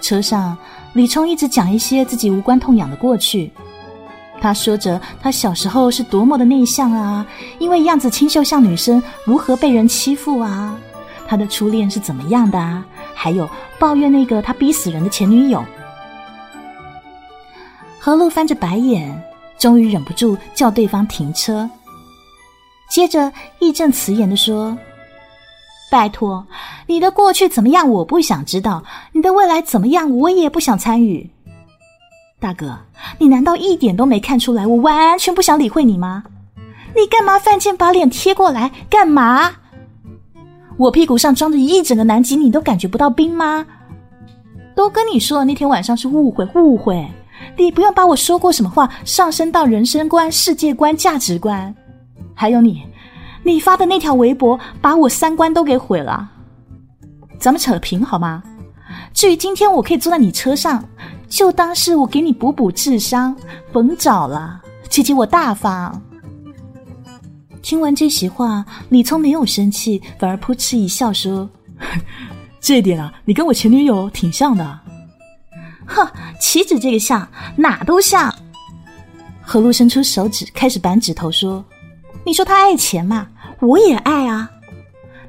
[0.00, 0.56] 车上，
[0.94, 3.50] 李冲一直讲一些自己无关痛痒的过去。
[4.40, 7.26] 他说着他小时候是多么的内向啊，
[7.58, 10.78] 因为样子清秀像女生，如何被人欺负啊？
[11.26, 12.84] 他的初恋是怎么样的啊？
[13.14, 15.64] 还有抱怨那个他逼死人的前女友。
[17.98, 19.18] 何露翻着白眼，
[19.58, 21.68] 终于忍不住叫对方停车，
[22.90, 24.76] 接着义正辞严的说
[25.90, 26.46] ：“拜托，
[26.86, 27.88] 你的过去怎么样？
[27.88, 28.82] 我不想知道。
[29.12, 30.10] 你的未来怎么样？
[30.16, 31.30] 我也不想参与。”
[32.40, 32.78] 大哥，
[33.18, 36.24] 你难道一点都没看出来我完全不想理会你吗？
[36.94, 38.70] 你干嘛犯贱把脸贴过来？
[38.90, 39.50] 干嘛？
[40.76, 43.64] 我屁股上装着一整个南极，你都感觉不到冰吗？
[44.74, 47.06] 都跟你说了，那天晚上是误会，误会。
[47.56, 51.72] 你不用把我说过什么话上升到人生观、世界观、价值观。
[52.34, 52.82] 还有你，
[53.44, 56.30] 你发的那条微博把我三观都给毁了。
[57.38, 58.42] 咱们扯平好吗？
[59.12, 60.82] 至于今天我可以坐在你车上，
[61.28, 63.36] 就当是我给你补补智商，
[63.72, 66.00] 甭找了，姐姐我大方。
[67.62, 71.48] 听完这席话，李聪没有生气，反而扑哧一笑说
[72.60, 74.80] ：“这一点啊，你跟我前女友挺像的。”
[75.86, 76.06] 哼，
[76.40, 77.26] 岂止这个像，
[77.56, 78.34] 哪都像。
[79.40, 81.64] 何露伸出手指，开始扳指头说
[82.24, 83.26] ：“你说他爱钱嘛，
[83.60, 84.50] 我也爱啊。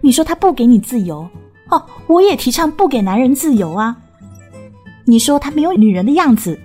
[0.01, 1.27] 你说他不给你自由，
[1.69, 3.95] 哦，我也提倡不给男人自由啊。
[5.05, 6.59] 你说他没有女人的样子，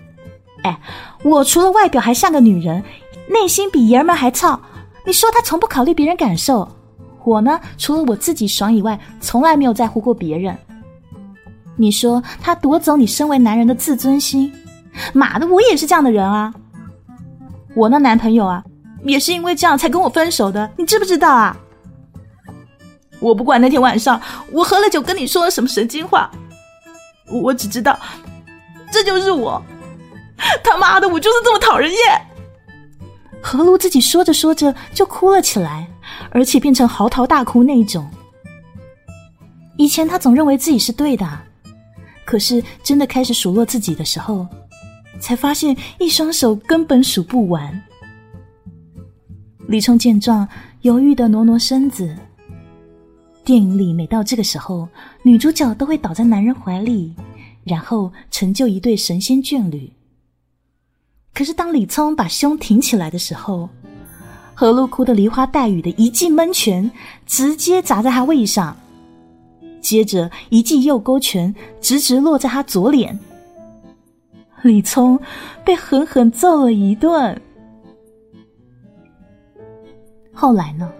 [0.62, 0.80] 哎，
[1.22, 2.82] 我除了外表还像个女人，
[3.28, 4.60] 内心比爷们还糙。”
[5.06, 6.68] 你说他从不考虑别人感受，
[7.24, 10.56] 我呢，除了我自己爽以外，从来没有在乎过别人。
[11.76, 14.52] 你说他夺走你身为男人的自尊心，
[15.14, 16.52] 妈的，我也是这样的人啊！
[17.74, 18.62] 我那男朋友啊，
[19.04, 21.56] 也是因为这样才跟我分手的，你知不知道啊？
[23.18, 26.30] 我不管那天晚上我喝了酒跟你说了什么神经话，
[27.30, 27.98] 我只知道
[28.90, 29.62] 这就是我，
[30.64, 31.98] 他妈的，我就是这么讨人厌。
[33.42, 35.86] 何露自己说着说着就哭了起来，
[36.30, 38.08] 而且变成嚎啕大哭那种。
[39.76, 41.26] 以前他总认为自己是对的，
[42.26, 44.46] 可是真的开始数落自己的时候，
[45.20, 47.82] 才发现一双手根本数不完。
[49.70, 50.48] 李冲见状，
[50.80, 52.12] 犹豫的挪挪身子。
[53.44, 54.88] 电影里每到这个时候，
[55.22, 57.14] 女主角都会倒在男人怀里，
[57.62, 59.88] 然后成就一对神仙眷侣。
[61.32, 63.68] 可是，当李聪把胸挺起来的时候，
[64.54, 66.90] 何露哭得梨花带雨的一记闷拳
[67.24, 68.76] 直接砸在他胃上，
[69.80, 73.16] 接着一记右勾拳直直落在他左脸。
[74.62, 75.16] 李聪
[75.64, 77.40] 被狠狠揍了一顿。
[80.32, 80.90] 后来呢，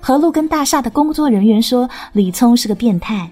[0.00, 3.30] 何露跟大厦的工作人员说李聪是个变态，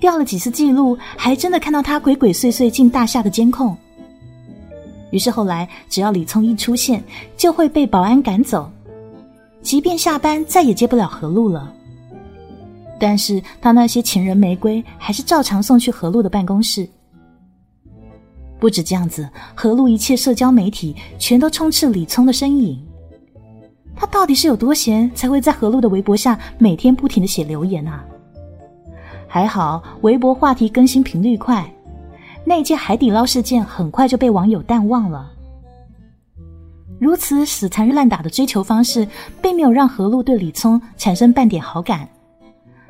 [0.00, 3.76] 调了几次记录，还真的看到他鬼鬼祟祟进大厦的监控。
[5.10, 7.02] 于是后来，只要李聪一出现，
[7.36, 8.70] 就会被保安赶走，
[9.60, 11.70] 即便下班再也接不了何露了。
[12.98, 16.88] 但是他那些情人玫瑰还是照常送去何露的办公室。
[18.58, 22.80] 不止这样子，何露一切社交媒体全都充斥李聪的身影。
[24.02, 28.04] 他到底是有多闲，才会在何露的微博下每天不停的写留言啊？
[29.28, 31.64] 还好，微博话题更新频率快。
[32.44, 35.30] 那件海底捞事件很快就被网友淡忘了。
[36.98, 39.06] 如此死缠烂打的追求方式，
[39.40, 42.08] 并没有让何露对李聪产生半点好感。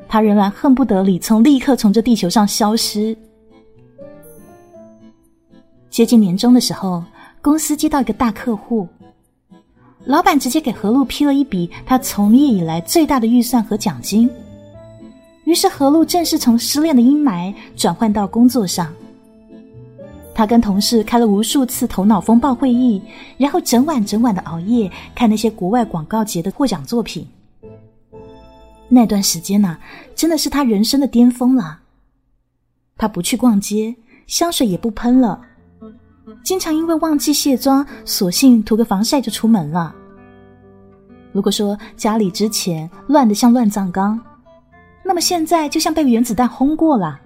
[0.09, 3.15] 他仍然恨不得李聪立刻从这地球上消失。
[5.91, 7.05] 接近年终的时候，
[7.43, 8.89] 公司接到一个大客户，
[10.05, 14.29] 老板直接给何露批了一笔他从业以来最大的预算和奖金。
[15.45, 18.93] 于是何露正式从失恋的阴霾转换到工作上。
[20.35, 23.03] 他跟同事开了无数次头脑风暴会议，
[23.37, 27.27] 然后整晚整晚的熬夜看那些国外广告节的获奖作品。
[28.89, 29.79] 那段时间呢，
[30.15, 31.81] 真的是他人生的巅峰了。
[32.97, 33.95] 他不去逛街，
[34.27, 35.41] 香水也不喷了，
[36.45, 39.95] 经常因为忘记卸妆，索性涂个防晒就出门了。
[41.33, 44.21] 如果说家里之前乱得像乱葬岗，
[45.05, 47.19] 那么现在就像被原子弹轰过了。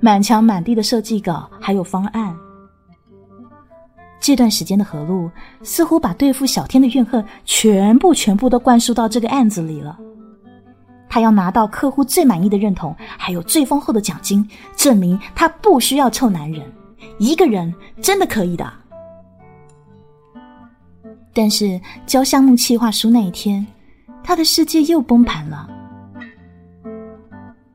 [0.00, 2.36] 满墙满地的设计稿，还有方案。
[4.20, 5.30] 这段时间的何露
[5.62, 9.98] 似乎把对付小天的怨恨全部全部都灌输到这个案子里了。
[11.08, 16.72] 他要拿到客户最满意的认同，还有最丰厚的奖金，证明他不需要臭男人，
[17.18, 18.72] 一个人真的可以的。
[21.34, 23.66] 但是交项目企划书那一天，
[24.22, 25.68] 他的世界又崩盘了。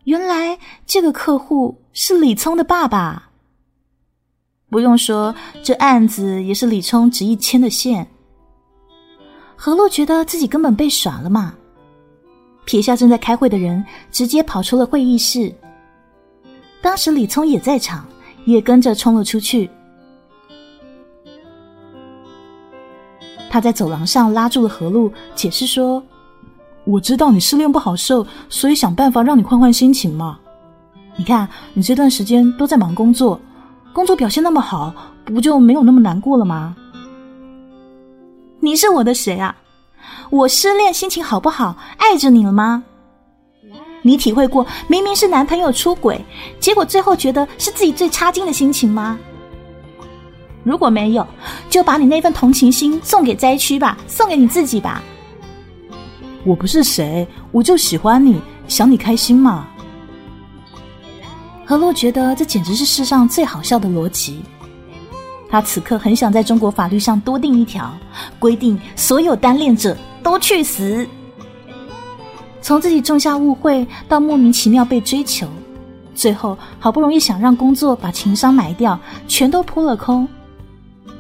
[0.04, 3.30] 原来这个客户是李聪的爸爸，
[4.70, 8.08] 不用说，这案子也是李聪执意牵的线。
[9.56, 11.56] 何洛觉得自己根本被耍了嘛，
[12.64, 15.54] 撇下正在开会的人，直接跑出了会议室。
[16.80, 18.08] 当时李聪也在场，
[18.48, 19.70] 也跟着冲了出去。
[23.50, 26.02] 他在走廊上拉住了何璐，解释说
[26.86, 30.40] ：“我知道你失恋不好受，所以想办法让你换换心情嘛。
[31.18, 33.38] 你看，你这段时间都在忙工作，
[33.92, 34.94] 工作表现那么好，
[35.26, 36.76] 不就没有那么难过了吗？”
[38.62, 39.56] 你是我的谁啊？
[40.30, 41.76] 我失恋心情好不好？
[41.98, 42.84] 爱着你了吗？
[44.02, 46.24] 你体会过明明是男朋友出轨，
[46.60, 49.18] 结果最后觉得是自己最差劲的心情吗？
[50.64, 51.26] 如果没有，
[51.70, 55.02] 就把你那份同情心送给灾区吧，送给你自己吧。
[56.44, 59.68] 我不是谁，我就喜欢你，想你开心嘛。
[61.66, 64.42] 何洛觉得这简直是世上最好笑的逻辑。
[65.50, 67.94] 他此刻很想在中国法律上多定一条，
[68.38, 71.08] 规定所有单恋者都去死。
[72.68, 75.48] 从自己种下误会到莫名其妙被追求，
[76.14, 80.28] 最后好不容易想让工作把情商埋掉，全都扑了空，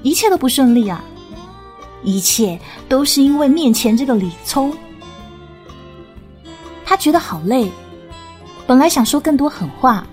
[0.01, 1.01] 一切都不顺利啊！
[2.03, 4.73] 一切都是因为面前这个李聪，
[6.83, 7.71] 他觉得好累，
[8.65, 10.05] 本来想说更多狠话，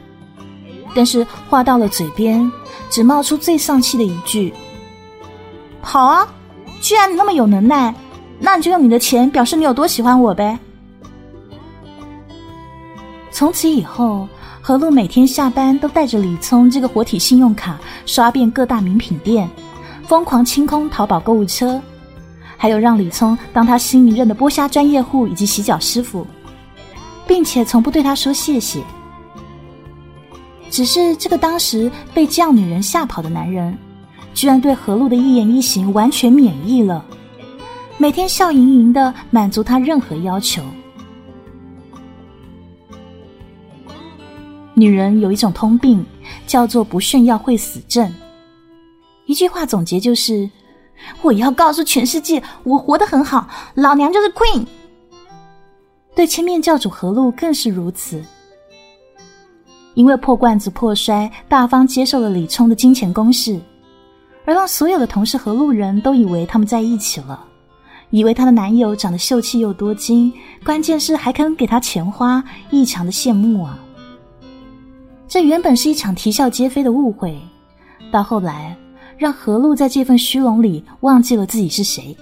[0.94, 2.48] 但是话到了嘴边。
[2.90, 4.54] 只冒出最丧气的一句
[5.82, 6.28] ：“好啊，
[6.80, 7.92] 既然你那么有能耐，
[8.38, 10.56] 那你就用你的钱表示你有多喜欢我呗。”
[13.34, 14.28] 从此以后，
[14.62, 17.76] 何璐每天下班都带着李聪这个活体信用卡
[18.06, 19.50] 刷遍各大名品店，
[20.06, 21.82] 疯狂清空淘宝购物车，
[22.56, 26.24] 还有让李聪当他新一任的剥虾专业户以及洗脚师傅，
[27.26, 28.80] 并且从不对他说谢谢。
[30.70, 33.76] 只是这个当时被这样女人吓跑的男人，
[34.32, 37.04] 居然对何璐的一言一行完全免疫了，
[37.98, 40.62] 每天笑盈盈的满足她任何要求。
[44.74, 46.04] 女人有一种通病，
[46.46, 48.12] 叫做不炫耀会死症。
[49.26, 50.50] 一句话总结就是：
[51.22, 54.66] 我要告诉全世界，我活得很好，老娘就是 queen。
[56.14, 58.22] 对千面教主何璐更是如此。
[59.94, 63.60] 因为破罐子破摔，大方接受了李冲的金钱攻势，
[64.44, 67.44] 而让所有的同事和路人都以为他们在一起了，
[68.10, 70.32] 以为她的男友长得秀气又多金，
[70.64, 73.78] 关键是还肯给她钱花，异常的羡慕啊！
[75.26, 77.36] 这原本是一场啼笑皆非的误会，
[78.12, 78.76] 到后来
[79.16, 82.16] 让何璐在这份虚荣里忘记了自己是谁。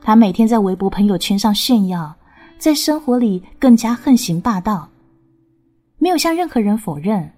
[0.00, 2.14] 他每天在微博朋友圈上炫耀，
[2.58, 4.88] 在生活里更加横行霸道。
[5.98, 7.32] 没有向任何人否认，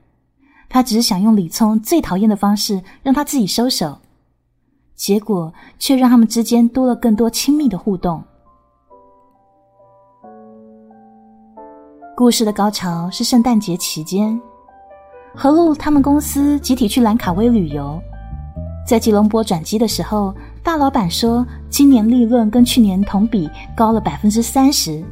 [0.69, 3.99] 他只是想用李聪最讨厌的方式让他自己收手，
[4.95, 8.23] 结果却让他们之间多了更多亲密的互动。
[12.17, 14.41] 故事的高潮是圣诞节期间，
[15.35, 18.01] 何璐他们公司集体去兰卡威旅游，
[18.87, 25.03] 在吉隆坡转机的时候，大老板说今年利润跟去年同比高了百分之三十。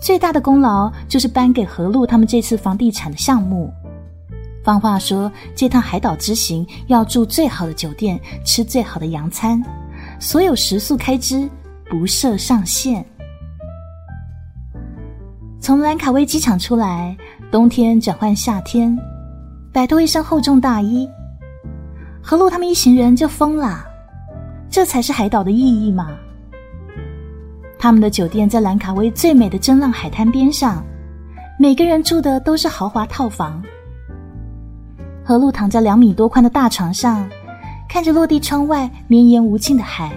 [0.00, 3.68] 最大的功劳就是颁给何璐他们这次房地产的项目。
[4.62, 9.60] 放话说，这趟海岛之行要住最好的酒店，吃最好的洋餐，
[10.20, 11.50] 所有食宿开支
[11.90, 13.04] 不设上限。
[15.62, 17.14] 从兰卡威机场出来，
[17.50, 18.98] 冬天转换夏天，
[19.70, 21.06] 摆脱一身厚重大衣，
[22.22, 23.84] 何璐他们一行人就疯了。
[24.70, 26.12] 这才是海岛的意义嘛！
[27.78, 30.82] 他们的酒店在兰卡威最美的真浪海滩边上，
[31.58, 33.62] 每个人住的都是豪华套房。
[35.22, 37.28] 何璐躺在两米多宽的大床上，
[37.86, 40.10] 看着落地窗外绵延无尽的海，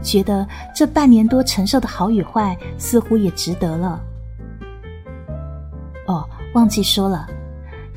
[0.00, 4.00] 觉得这半年多承受的好与坏似乎也值得了。
[6.56, 7.26] 忘记说了，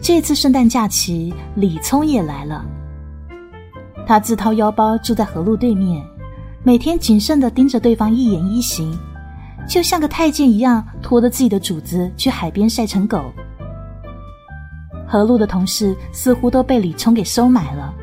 [0.02, 2.66] 这次圣诞假期李聪也来了，
[4.06, 6.06] 他自掏腰包住在何路对面。
[6.62, 9.00] 每天谨慎的盯着对方一言一行，
[9.66, 13.32] 就像个太监一样，拖着自己的主子去海边晒成狗。
[15.08, 17.94] 何路的同事似乎都被李聪给收买了，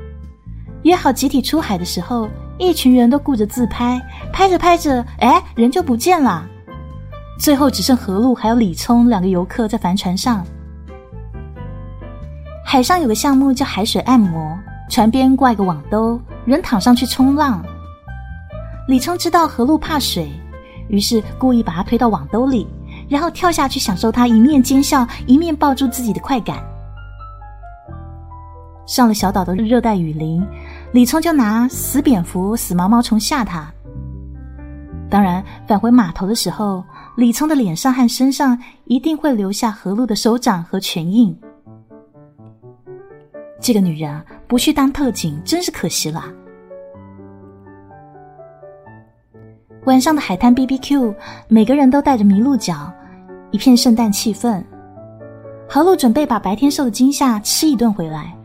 [0.85, 4.01] 约好集体出海的时候，一群人都顾着自拍，
[4.33, 6.49] 拍着拍着，哎，人就不见了。
[7.39, 10.45] 最后只剩何路还有李聪两个游客在帆船上。
[12.65, 14.59] 海上有个项目叫海水按摩，
[14.91, 17.65] 船边挂一个网兜，人躺上去冲浪。
[18.89, 20.31] 李聪知道何璐怕水，
[20.89, 22.67] 于是故意把他推到网兜里，
[23.09, 26.59] 然后跳下去享受他一面奸笑一面抱住自己的快感。
[28.87, 30.45] 上了小岛的热带雨林，
[30.93, 33.69] 李聪就拿死蝙蝠、死毛毛虫吓他。
[35.09, 36.85] 当然，返回码头的时候，
[37.17, 41.35] 李聪的脸上和身上一定会留下何露的手掌和拳印。
[43.59, 46.23] 这个女人啊，不去当特警真是可惜了。
[49.87, 51.15] 晚上的海滩 B B Q，
[51.49, 52.93] 每个人都带着麋鹿角，
[53.51, 54.63] 一片圣诞气氛。
[55.67, 58.37] 何露准备把白天受的惊吓吃一顿回来。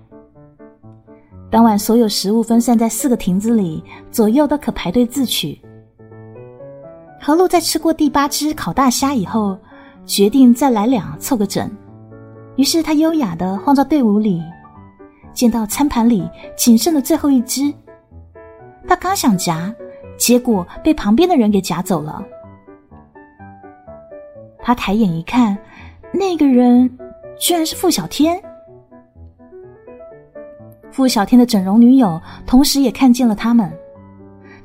[1.49, 5.59] 当晚所有食物分散在四个亭子里，左右都可排队自取。
[7.23, 9.55] 何露在吃过第八只烤大虾以后，
[10.07, 11.69] 决定再来两凑个整。
[12.55, 14.41] 于是他优雅的晃到队伍里，
[15.31, 17.71] 见到餐盘里仅剩的最后一只，
[18.87, 19.71] 他刚想夹，
[20.17, 22.23] 结果被旁边的人给夹走了。
[24.63, 25.55] 他抬眼一看，
[26.11, 26.89] 那个人
[27.39, 28.41] 居然是傅小天。
[30.91, 33.71] 傅小天的整容女友，同时也看见了他们，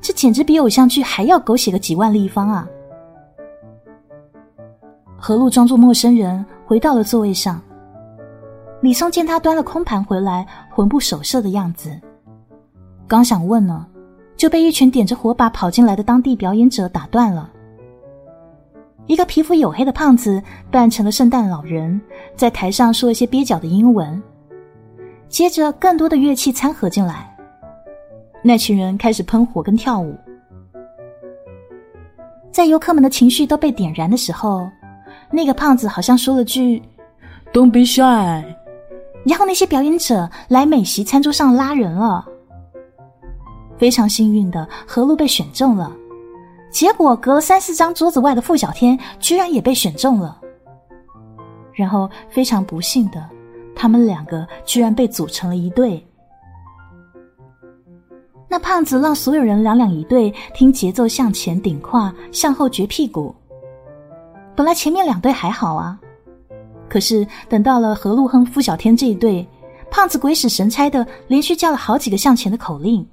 [0.00, 2.68] 这简直比偶像剧还要狗血个几万立方啊！
[5.16, 7.60] 何璐装作陌生人回到了座位上，
[8.80, 11.90] 李松见他端了空盘回来，魂不守舍的样子，
[13.08, 13.86] 刚想问呢，
[14.36, 17.50] 就被一群点着火把跑进来的当地表演者打断了。
[19.06, 22.00] 一个皮肤黝黑的胖子扮成了圣诞老人，
[22.36, 24.22] 在台上说一些蹩脚的英文。
[25.28, 27.35] 接着，更多的乐器掺和进来，
[28.46, 30.16] 那群人开始喷火跟跳舞。
[32.52, 34.70] 在游客们的情绪都被点燃的时候，
[35.32, 36.80] 那个胖子好像说了句
[37.52, 38.44] “Don't be shy”，
[39.24, 42.24] 然后那些表演者来美席餐桌上拉人了。
[43.76, 45.92] 非常幸运的，何露被选中了。
[46.70, 50.40] 结果，隔了三四张桌子外的付小天居然也被选中了。
[51.72, 53.28] 然后，非常不幸的。
[53.74, 56.06] 他们两个居然被组成了一对。
[58.48, 63.34] 那胖子让所有人两两一对，听节奏向前顶胯，向后撅屁股。
[64.54, 65.98] 本来前面两对还好啊，
[66.88, 69.46] 可是等到了何路亨、付小天这一对，
[69.90, 73.06] 胖子鬼使神差的连续叫了好几个向前的口令。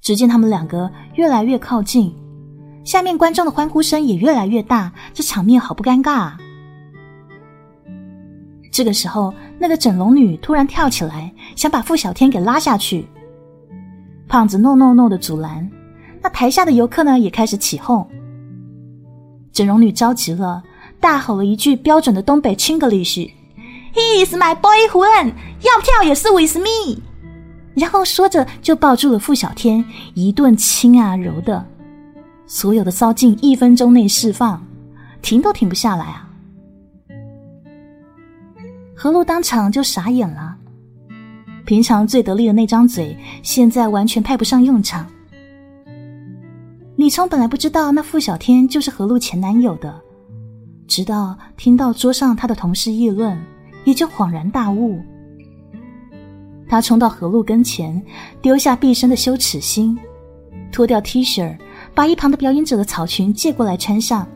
[0.00, 2.14] 只见他们两个越来越靠近，
[2.84, 6.38] 下面观众的欢呼声也越来越大，这场面好不尴尬啊！
[8.70, 13.06] 这个时候，那个整容女突然跳起来，想把付小天给拉下去。
[14.32, 15.70] 胖子 no no no 的阻拦，
[16.22, 18.08] 那台下的游客呢也开始起哄。
[19.52, 20.62] 整容女着急了，
[20.98, 27.02] 大吼了一句标准的东北 Chinglish：“He is my boyfriend，要跳也是 with me。”
[27.76, 31.62] 然后说着就抱住了傅小天，一顿亲啊揉的，
[32.46, 34.66] 所有的骚劲一分钟内释放，
[35.20, 36.26] 停都停不下来啊！
[38.96, 40.51] 何露当场就傻眼了，
[41.64, 45.06] 平常最得力的那张嘴，现在完全派不上用场。
[46.96, 49.94] 李聪本来不知道那傅小天就是何露前男友的，
[50.86, 53.40] 直到听到桌上他的同事议论，
[53.84, 55.00] 也就恍然大悟。
[56.68, 58.00] 他冲到何露跟前，
[58.40, 59.98] 丢下毕生的羞耻心，
[60.70, 61.56] 脱掉 T 恤，
[61.94, 64.26] 把一旁的表演者的草裙借过来穿上，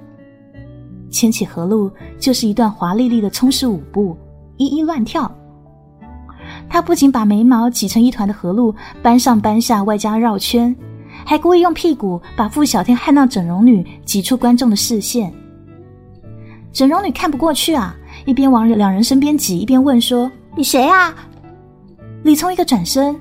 [1.10, 4.16] 牵起何露，就是一段华丽丽的冲式舞步。
[4.58, 5.30] 一一乱跳，
[6.68, 10.74] 他不仅把眉毛挤成一团的何露搬上搬下，外加绕圈，
[11.24, 15.32] 还故意用屁股把傅小天和那整容女挤出观众的视线。
[16.72, 17.96] 整容女看不过去啊，
[18.26, 21.14] 一边往两人身边挤，一边问说：“你谁啊？”
[22.22, 23.16] 李聪一个转身，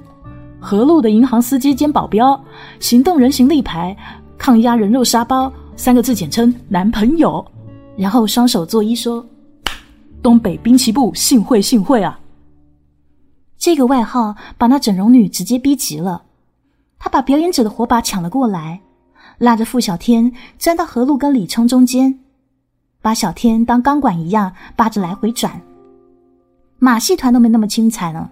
[0.59, 2.37] 何露的银行司机兼保镖，
[2.79, 3.95] 行动人形立牌，
[4.37, 7.45] 抗压人肉沙包，三个字简称男朋友，
[7.95, 9.25] 然后双手作揖说。
[10.21, 12.19] 东北滨崎步，幸会幸会啊！
[13.57, 16.23] 这个外号把那整容女直接逼急了，
[16.99, 18.81] 她把表演者的火把抢了过来，
[19.37, 22.19] 拉着傅小天钻到何露跟李冲中间，
[23.01, 25.59] 把小天当钢管一样扒着来回转，
[26.79, 28.29] 马戏团都没那么精彩呢。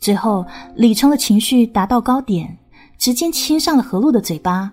[0.00, 0.46] 最后，
[0.76, 2.56] 李冲的情绪达到高点，
[2.96, 4.72] 直接亲上了何露的嘴巴。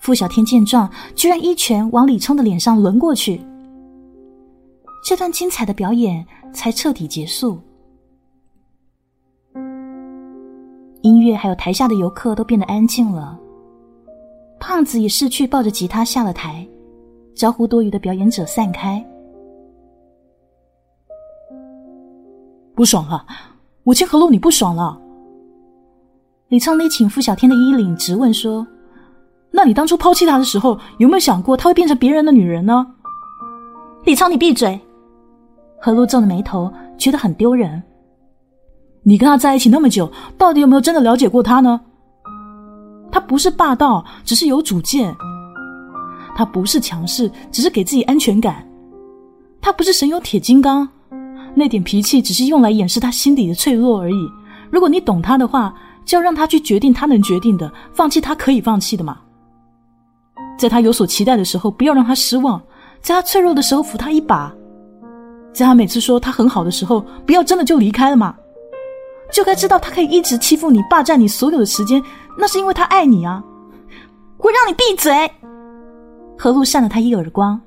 [0.00, 3.40] 傅小天见状，居然一拳往李冲的脸上抡过去。
[5.02, 7.58] 这段精彩的表演才彻底结束。
[11.02, 13.38] 音乐还有台下的游客都变得安静了。
[14.60, 16.66] 胖子也逝去，抱着吉他下了台，
[17.34, 19.02] 招呼多余的表演者散开。
[22.74, 23.24] 不爽了，
[23.84, 25.00] 我亲何露，你不爽了？
[26.48, 28.66] 李聪勒紧傅小天的衣领，直问说。
[29.50, 32.86] 那你当初抛弃他的时候，有没有想过他会变成别人的女人呢？
[34.04, 34.78] 李超，你闭嘴！
[35.80, 37.82] 何露皱着眉头，觉得很丢人。
[39.02, 41.80] 你跟他在一起那么久，到底有没有真的了解过他呢？
[43.10, 45.10] 他不是霸道，只是有主见；
[46.36, 48.54] 他不是强势，只是给自己安全感；
[49.62, 50.86] 他不是神有铁金刚，
[51.54, 54.28] 那点脾气只是用来掩饰他心底的脆弱而已。
[54.70, 55.74] 如果你懂他的话，
[56.04, 59.18] 就要让他去决定他能决定的，放弃他可以放弃的嘛。
[60.58, 62.60] 在他有所期待的时候，不要让他失望；
[63.00, 64.52] 在他脆弱的时候，扶他一把；
[65.52, 68.34] 在他每次说他很好的时候，不要真的就离开了嘛。
[69.30, 72.02] 就该知道，他可以一直欺负你，霸占你所有的时间，
[72.36, 73.42] 那是因为他爱你啊！
[74.38, 75.30] 我让你闭嘴！
[76.38, 77.60] 何露扇了他一耳光。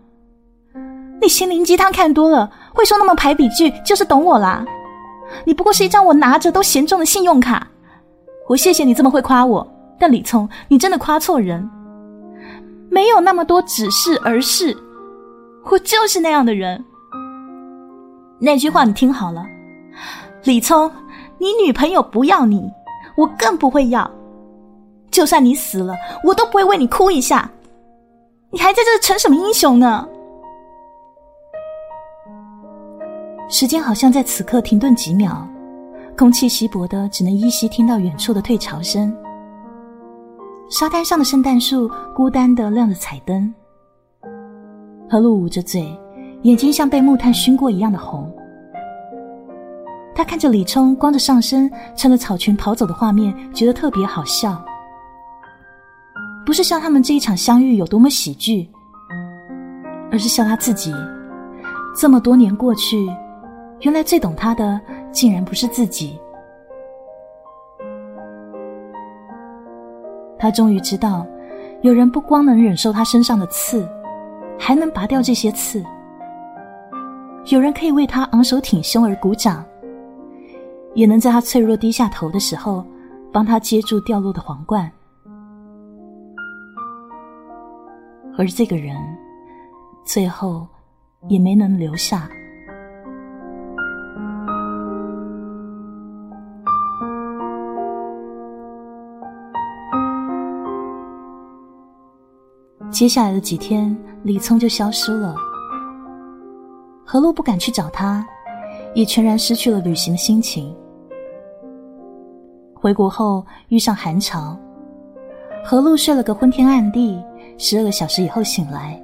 [1.22, 4.66] 你心灵鸡汤看多了，会说那么排比句，就是懂我啦。
[5.46, 7.68] 你不过是一张我拿着都嫌重的信用卡。
[8.48, 9.66] 我谢谢你这么会夸我，
[10.00, 11.70] 但李聪，你真的夸错人。
[12.90, 14.76] 没有那么多只是而是，
[15.70, 16.84] 我就是那样的人。
[18.44, 19.46] 那句话你听好了，
[20.44, 20.92] 李聪。
[21.38, 22.72] 你女朋友不要你，
[23.16, 24.10] 我更不会要。
[25.10, 27.50] 就算你死了，我都不会为你哭一下。
[28.52, 30.08] 你还在这成什么英雄呢？
[33.50, 35.48] 时间好像在此刻停顿几秒，
[36.18, 39.12] 空气稀薄的，只能依稀听到远处的退潮声。
[40.70, 43.54] 沙滩上的圣诞树孤单的亮着彩灯。
[45.10, 46.00] 何露捂着嘴，
[46.44, 48.30] 眼睛像被木炭熏过一样的红。
[50.14, 54.64] 他看着李冲光着上身穿着草裙跑走的画面，觉得特别好笑。
[56.46, 58.70] 不是笑他们这一场相遇有多么喜剧，
[60.12, 60.94] 而是笑他自己。
[61.96, 63.10] 这么多年过去，
[63.82, 64.80] 原来最懂他的
[65.12, 66.20] 竟然不是自己。
[70.40, 71.26] 他终于知道，
[71.82, 73.88] 有人不光能忍受他身上的刺，
[74.58, 75.84] 还能拔掉这些刺。
[77.46, 79.64] 有人可以为他昂首挺胸而鼓掌。
[80.94, 82.86] 也能在他脆弱低下头的时候，
[83.32, 84.92] 帮他接住掉落的皇冠。
[88.38, 88.98] 而这个人，
[90.04, 90.68] 最后
[91.30, 92.30] 也没能留下。
[102.90, 105.34] 接下来的几天，李聪就消失了。
[107.12, 108.26] 何露不敢去找他，
[108.94, 110.74] 也全然失去了旅行的心情。
[112.74, 114.58] 回国后遇上寒潮，
[115.62, 117.22] 何露睡了个昏天暗地，
[117.58, 118.98] 十二个小时以后醒来，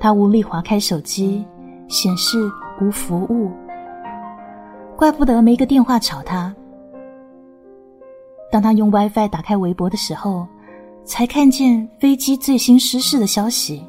[0.00, 1.44] 他无力划开手机，
[1.86, 2.38] 显示
[2.80, 3.50] 无服务。
[4.96, 6.56] 怪不得没个电话吵他。
[8.50, 10.48] 当他用 WiFi 打开微博的时候，
[11.04, 13.84] 才看见飞机最新失事的消息。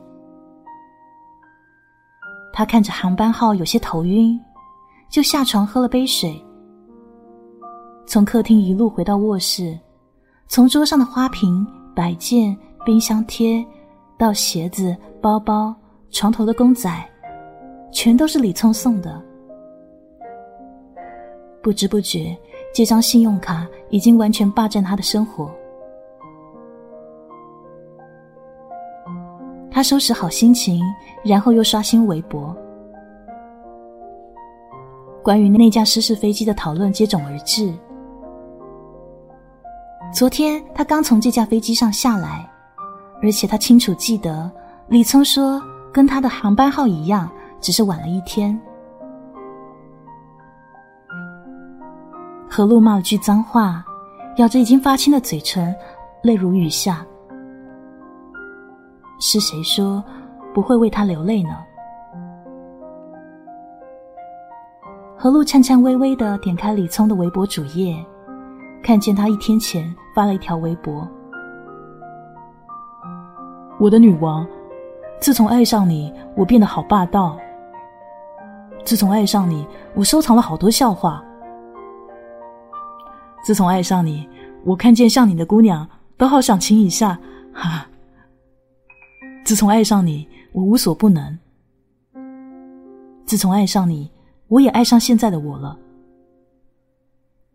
[2.57, 4.35] 他看着航班号有些头晕，
[5.11, 6.43] 就下床喝了杯水。
[8.07, 9.77] 从客厅一路回到卧室，
[10.47, 11.63] 从桌上的花瓶、
[11.95, 13.63] 摆件、冰箱贴，
[14.17, 15.71] 到鞋子、包包、
[16.09, 16.91] 床头的公仔，
[17.91, 19.21] 全都是李聪送的。
[21.61, 22.35] 不知不觉，
[22.73, 25.51] 这张信用卡已经完全霸占他的生活。
[29.77, 30.81] 他收拾好心情，
[31.23, 32.51] 然后又刷新微博。
[35.23, 37.71] 关于那架失事飞机的讨论接踵而至。
[40.11, 42.49] 昨天他刚从这架飞机上下来，
[43.21, 44.51] 而且他清楚记得
[44.87, 45.61] 李聪说
[45.93, 47.29] 跟他的航班号一样，
[47.61, 48.59] 只是晚了一天。
[52.49, 53.85] 何露骂了句脏话，
[54.37, 55.71] 咬着已经发青的嘴唇，
[56.23, 57.05] 泪如雨下。
[59.19, 60.03] 是谁说
[60.53, 61.49] 不会为他流泪呢？
[65.17, 67.97] 何露颤颤巍巍的点开李聪的微博主页。
[68.83, 71.05] 看见他一天前发了一条微博
[73.81, 74.47] ：“我的女王，
[75.19, 77.37] 自从爱上你，我变得好霸道。
[78.85, 81.21] 自从爱上你，我收藏了好多笑话。
[83.43, 84.29] 自从爱上你，
[84.63, 87.19] 我看见像你的姑娘都好想亲一下，
[87.51, 87.87] 哈。
[89.47, 91.39] 自从爱上你，我无所不能。
[93.25, 94.11] 自从爱上你，
[94.49, 95.79] 我也爱上现在的我了。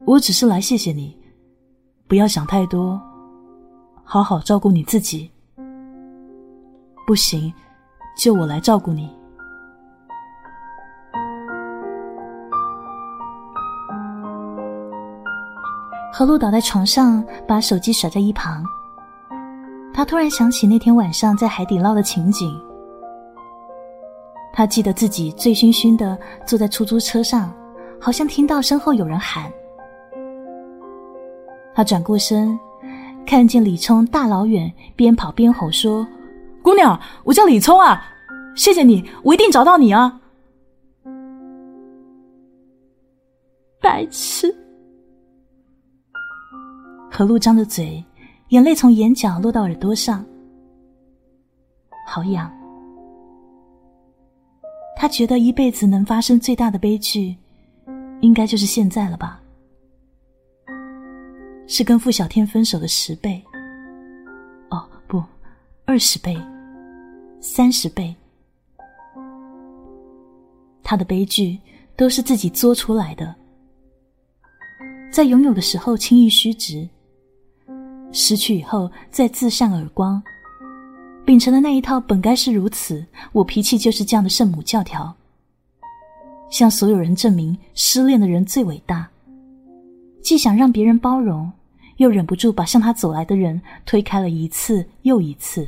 [0.06, 1.14] 我只是来谢谢你。”
[2.08, 2.98] 不要想太多，
[4.04, 5.30] 好好照顾你自己。
[7.06, 7.52] 不行，
[8.16, 9.14] 就我来照顾你。
[16.10, 18.64] 何露倒在床上，把手机甩在一旁。
[19.94, 22.60] 他突然想起那天晚上在海底捞的情景。
[24.52, 27.50] 他记得自己醉醺醺的坐在出租车上，
[28.00, 29.50] 好像听到身后有人喊。
[31.74, 32.58] 他转过身，
[33.24, 36.06] 看见李聪大老远边跑边吼说
[36.62, 38.04] ：“姑娘，我叫李聪啊，
[38.54, 40.20] 谢谢你，我一定找到你啊！”
[43.80, 44.54] 白痴！
[47.10, 48.04] 何露张着嘴，
[48.52, 50.22] 眼泪从眼角落到耳朵上，
[52.06, 52.52] 好痒。
[54.94, 57.34] 他觉得一辈子能发生最大的悲剧，
[58.20, 59.40] 应该就是现在了吧？
[61.66, 63.42] 是跟傅小天分手的十倍。
[64.68, 65.24] 哦，不，
[65.86, 66.36] 二十倍，
[67.40, 68.14] 三十倍。
[70.82, 71.58] 他的悲剧
[71.96, 73.34] 都是自己作出来的，
[75.10, 76.86] 在拥有的时候轻易虚掷，
[78.12, 80.22] 失去以后再自扇耳光。
[81.24, 85.14] 秉承的那一套本该是如此，我脾气就是这样的圣母教条，
[86.50, 89.08] 向所有人证明失恋的人最伟大，
[90.20, 91.50] 既想让别人包容，
[91.98, 95.66] 又忍不住把向他走来的人推开了一次又一次。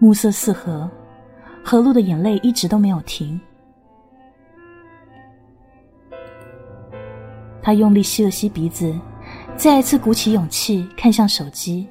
[0.00, 0.90] 暮色四合，
[1.64, 3.40] 何露的眼泪一直都没有停。
[7.68, 8.98] 他用力吸了吸鼻子，
[9.54, 11.86] 再一次鼓起勇气看向手机，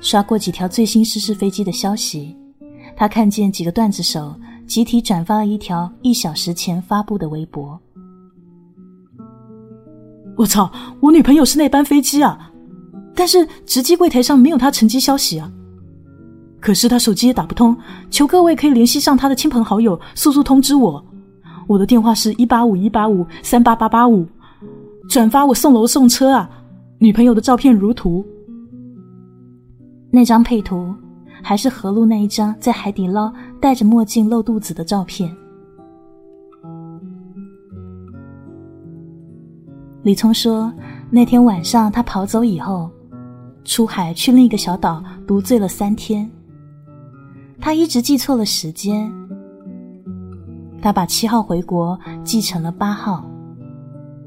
[0.00, 2.34] 刷过几条最新失事飞机的消息。
[2.96, 4.34] 他看见几个段子手
[4.66, 7.78] 集体转发了一条一小时前发布的微博。
[10.34, 10.72] 我操！
[10.98, 12.50] 我女朋友是那班飞机啊，
[13.14, 15.52] 但是值机柜台上没有她乘机消息啊。
[16.58, 17.76] 可是她手机也打不通，
[18.10, 21.04] 求各位可以联系上她的亲朋好友，速速通知我。
[21.68, 24.26] 我的电话是一八五一八五三八八八五，
[25.08, 26.50] 转发我送楼送车啊！
[26.98, 28.24] 女朋友的照片如图。
[30.10, 30.94] 那张配图
[31.42, 35.30] 还是何露那一张在海底捞戴着墨镜露肚子的照片。
[40.02, 40.72] 李聪说，
[41.10, 42.90] 那天晚上他跑走以后，
[43.62, 46.28] 出海去另一个小岛独醉了三天。
[47.60, 49.12] 他一直记错了时间。
[50.80, 53.28] 他把七号回国记成了八号，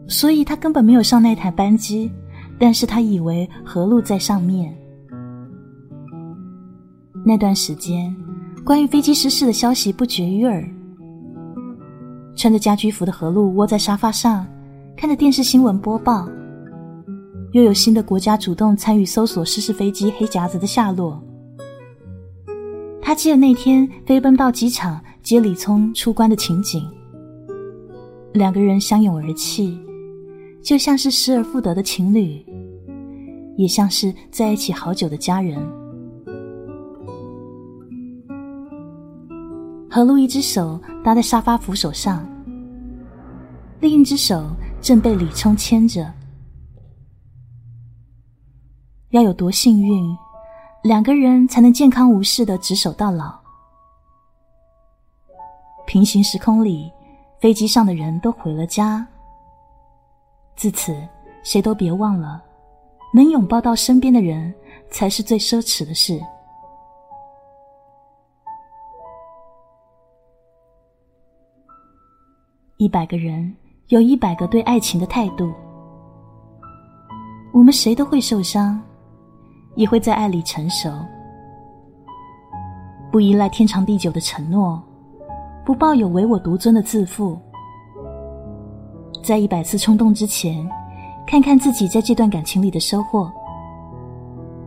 [0.08, 2.12] 所以他根本没有上那台班机，
[2.60, 4.76] 但是他以为何路在上面。
[7.26, 8.14] 那段时间，
[8.66, 10.68] 关于飞机失事的消息不绝于耳。
[12.36, 14.46] 穿着家居服的何路窝在沙发上，
[14.98, 16.28] 看着电视新闻播报，
[17.54, 21.22] 又有新的国家主动参与搜索失事飞机黑匣子的下落。
[23.02, 25.00] 他记得那天飞奔到机场。
[25.24, 26.84] 接李聪出关的情景，
[28.34, 29.80] 两个人相拥而泣，
[30.64, 32.44] 就像是失而复得的情侣，
[33.56, 35.60] 也像是在一起好久的家人。
[39.90, 42.28] 何露一只手搭在沙发扶手上，
[43.80, 44.50] 另一只手
[44.82, 46.12] 正被李聪牵着。
[49.10, 50.18] 要有多幸运，
[50.84, 53.41] 两个人才能健康无事的执手到老？
[55.92, 56.90] 平行时空里，
[57.42, 59.06] 飞机上的人都回了家。
[60.56, 60.96] 自此，
[61.44, 62.42] 谁都别忘了，
[63.14, 64.56] 能拥抱到身边的人，
[64.90, 66.18] 才是最奢侈的事。
[72.78, 73.54] 一百个人
[73.88, 75.52] 有一百个对爱情的态度。
[77.52, 78.82] 我们谁都会受伤，
[79.76, 80.90] 也会在爱里成熟。
[83.12, 84.82] 不依赖天长地久的承诺。
[85.66, 87.40] 不抱有唯我独尊的自负，
[89.24, 90.68] 在一百次冲动之前，
[91.28, 93.32] 看看自己在这段感情里的收获。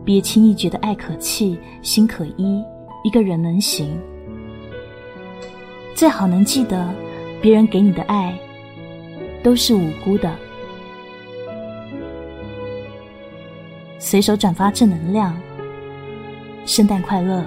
[0.05, 2.63] 别轻易觉得爱可弃，心可依，
[3.03, 3.99] 一个人能行。
[5.93, 6.89] 最好能记得，
[7.41, 8.37] 别人给你的爱
[9.43, 10.33] 都是无辜的。
[13.99, 15.35] 随手转发正能量，
[16.65, 17.43] 圣诞快乐。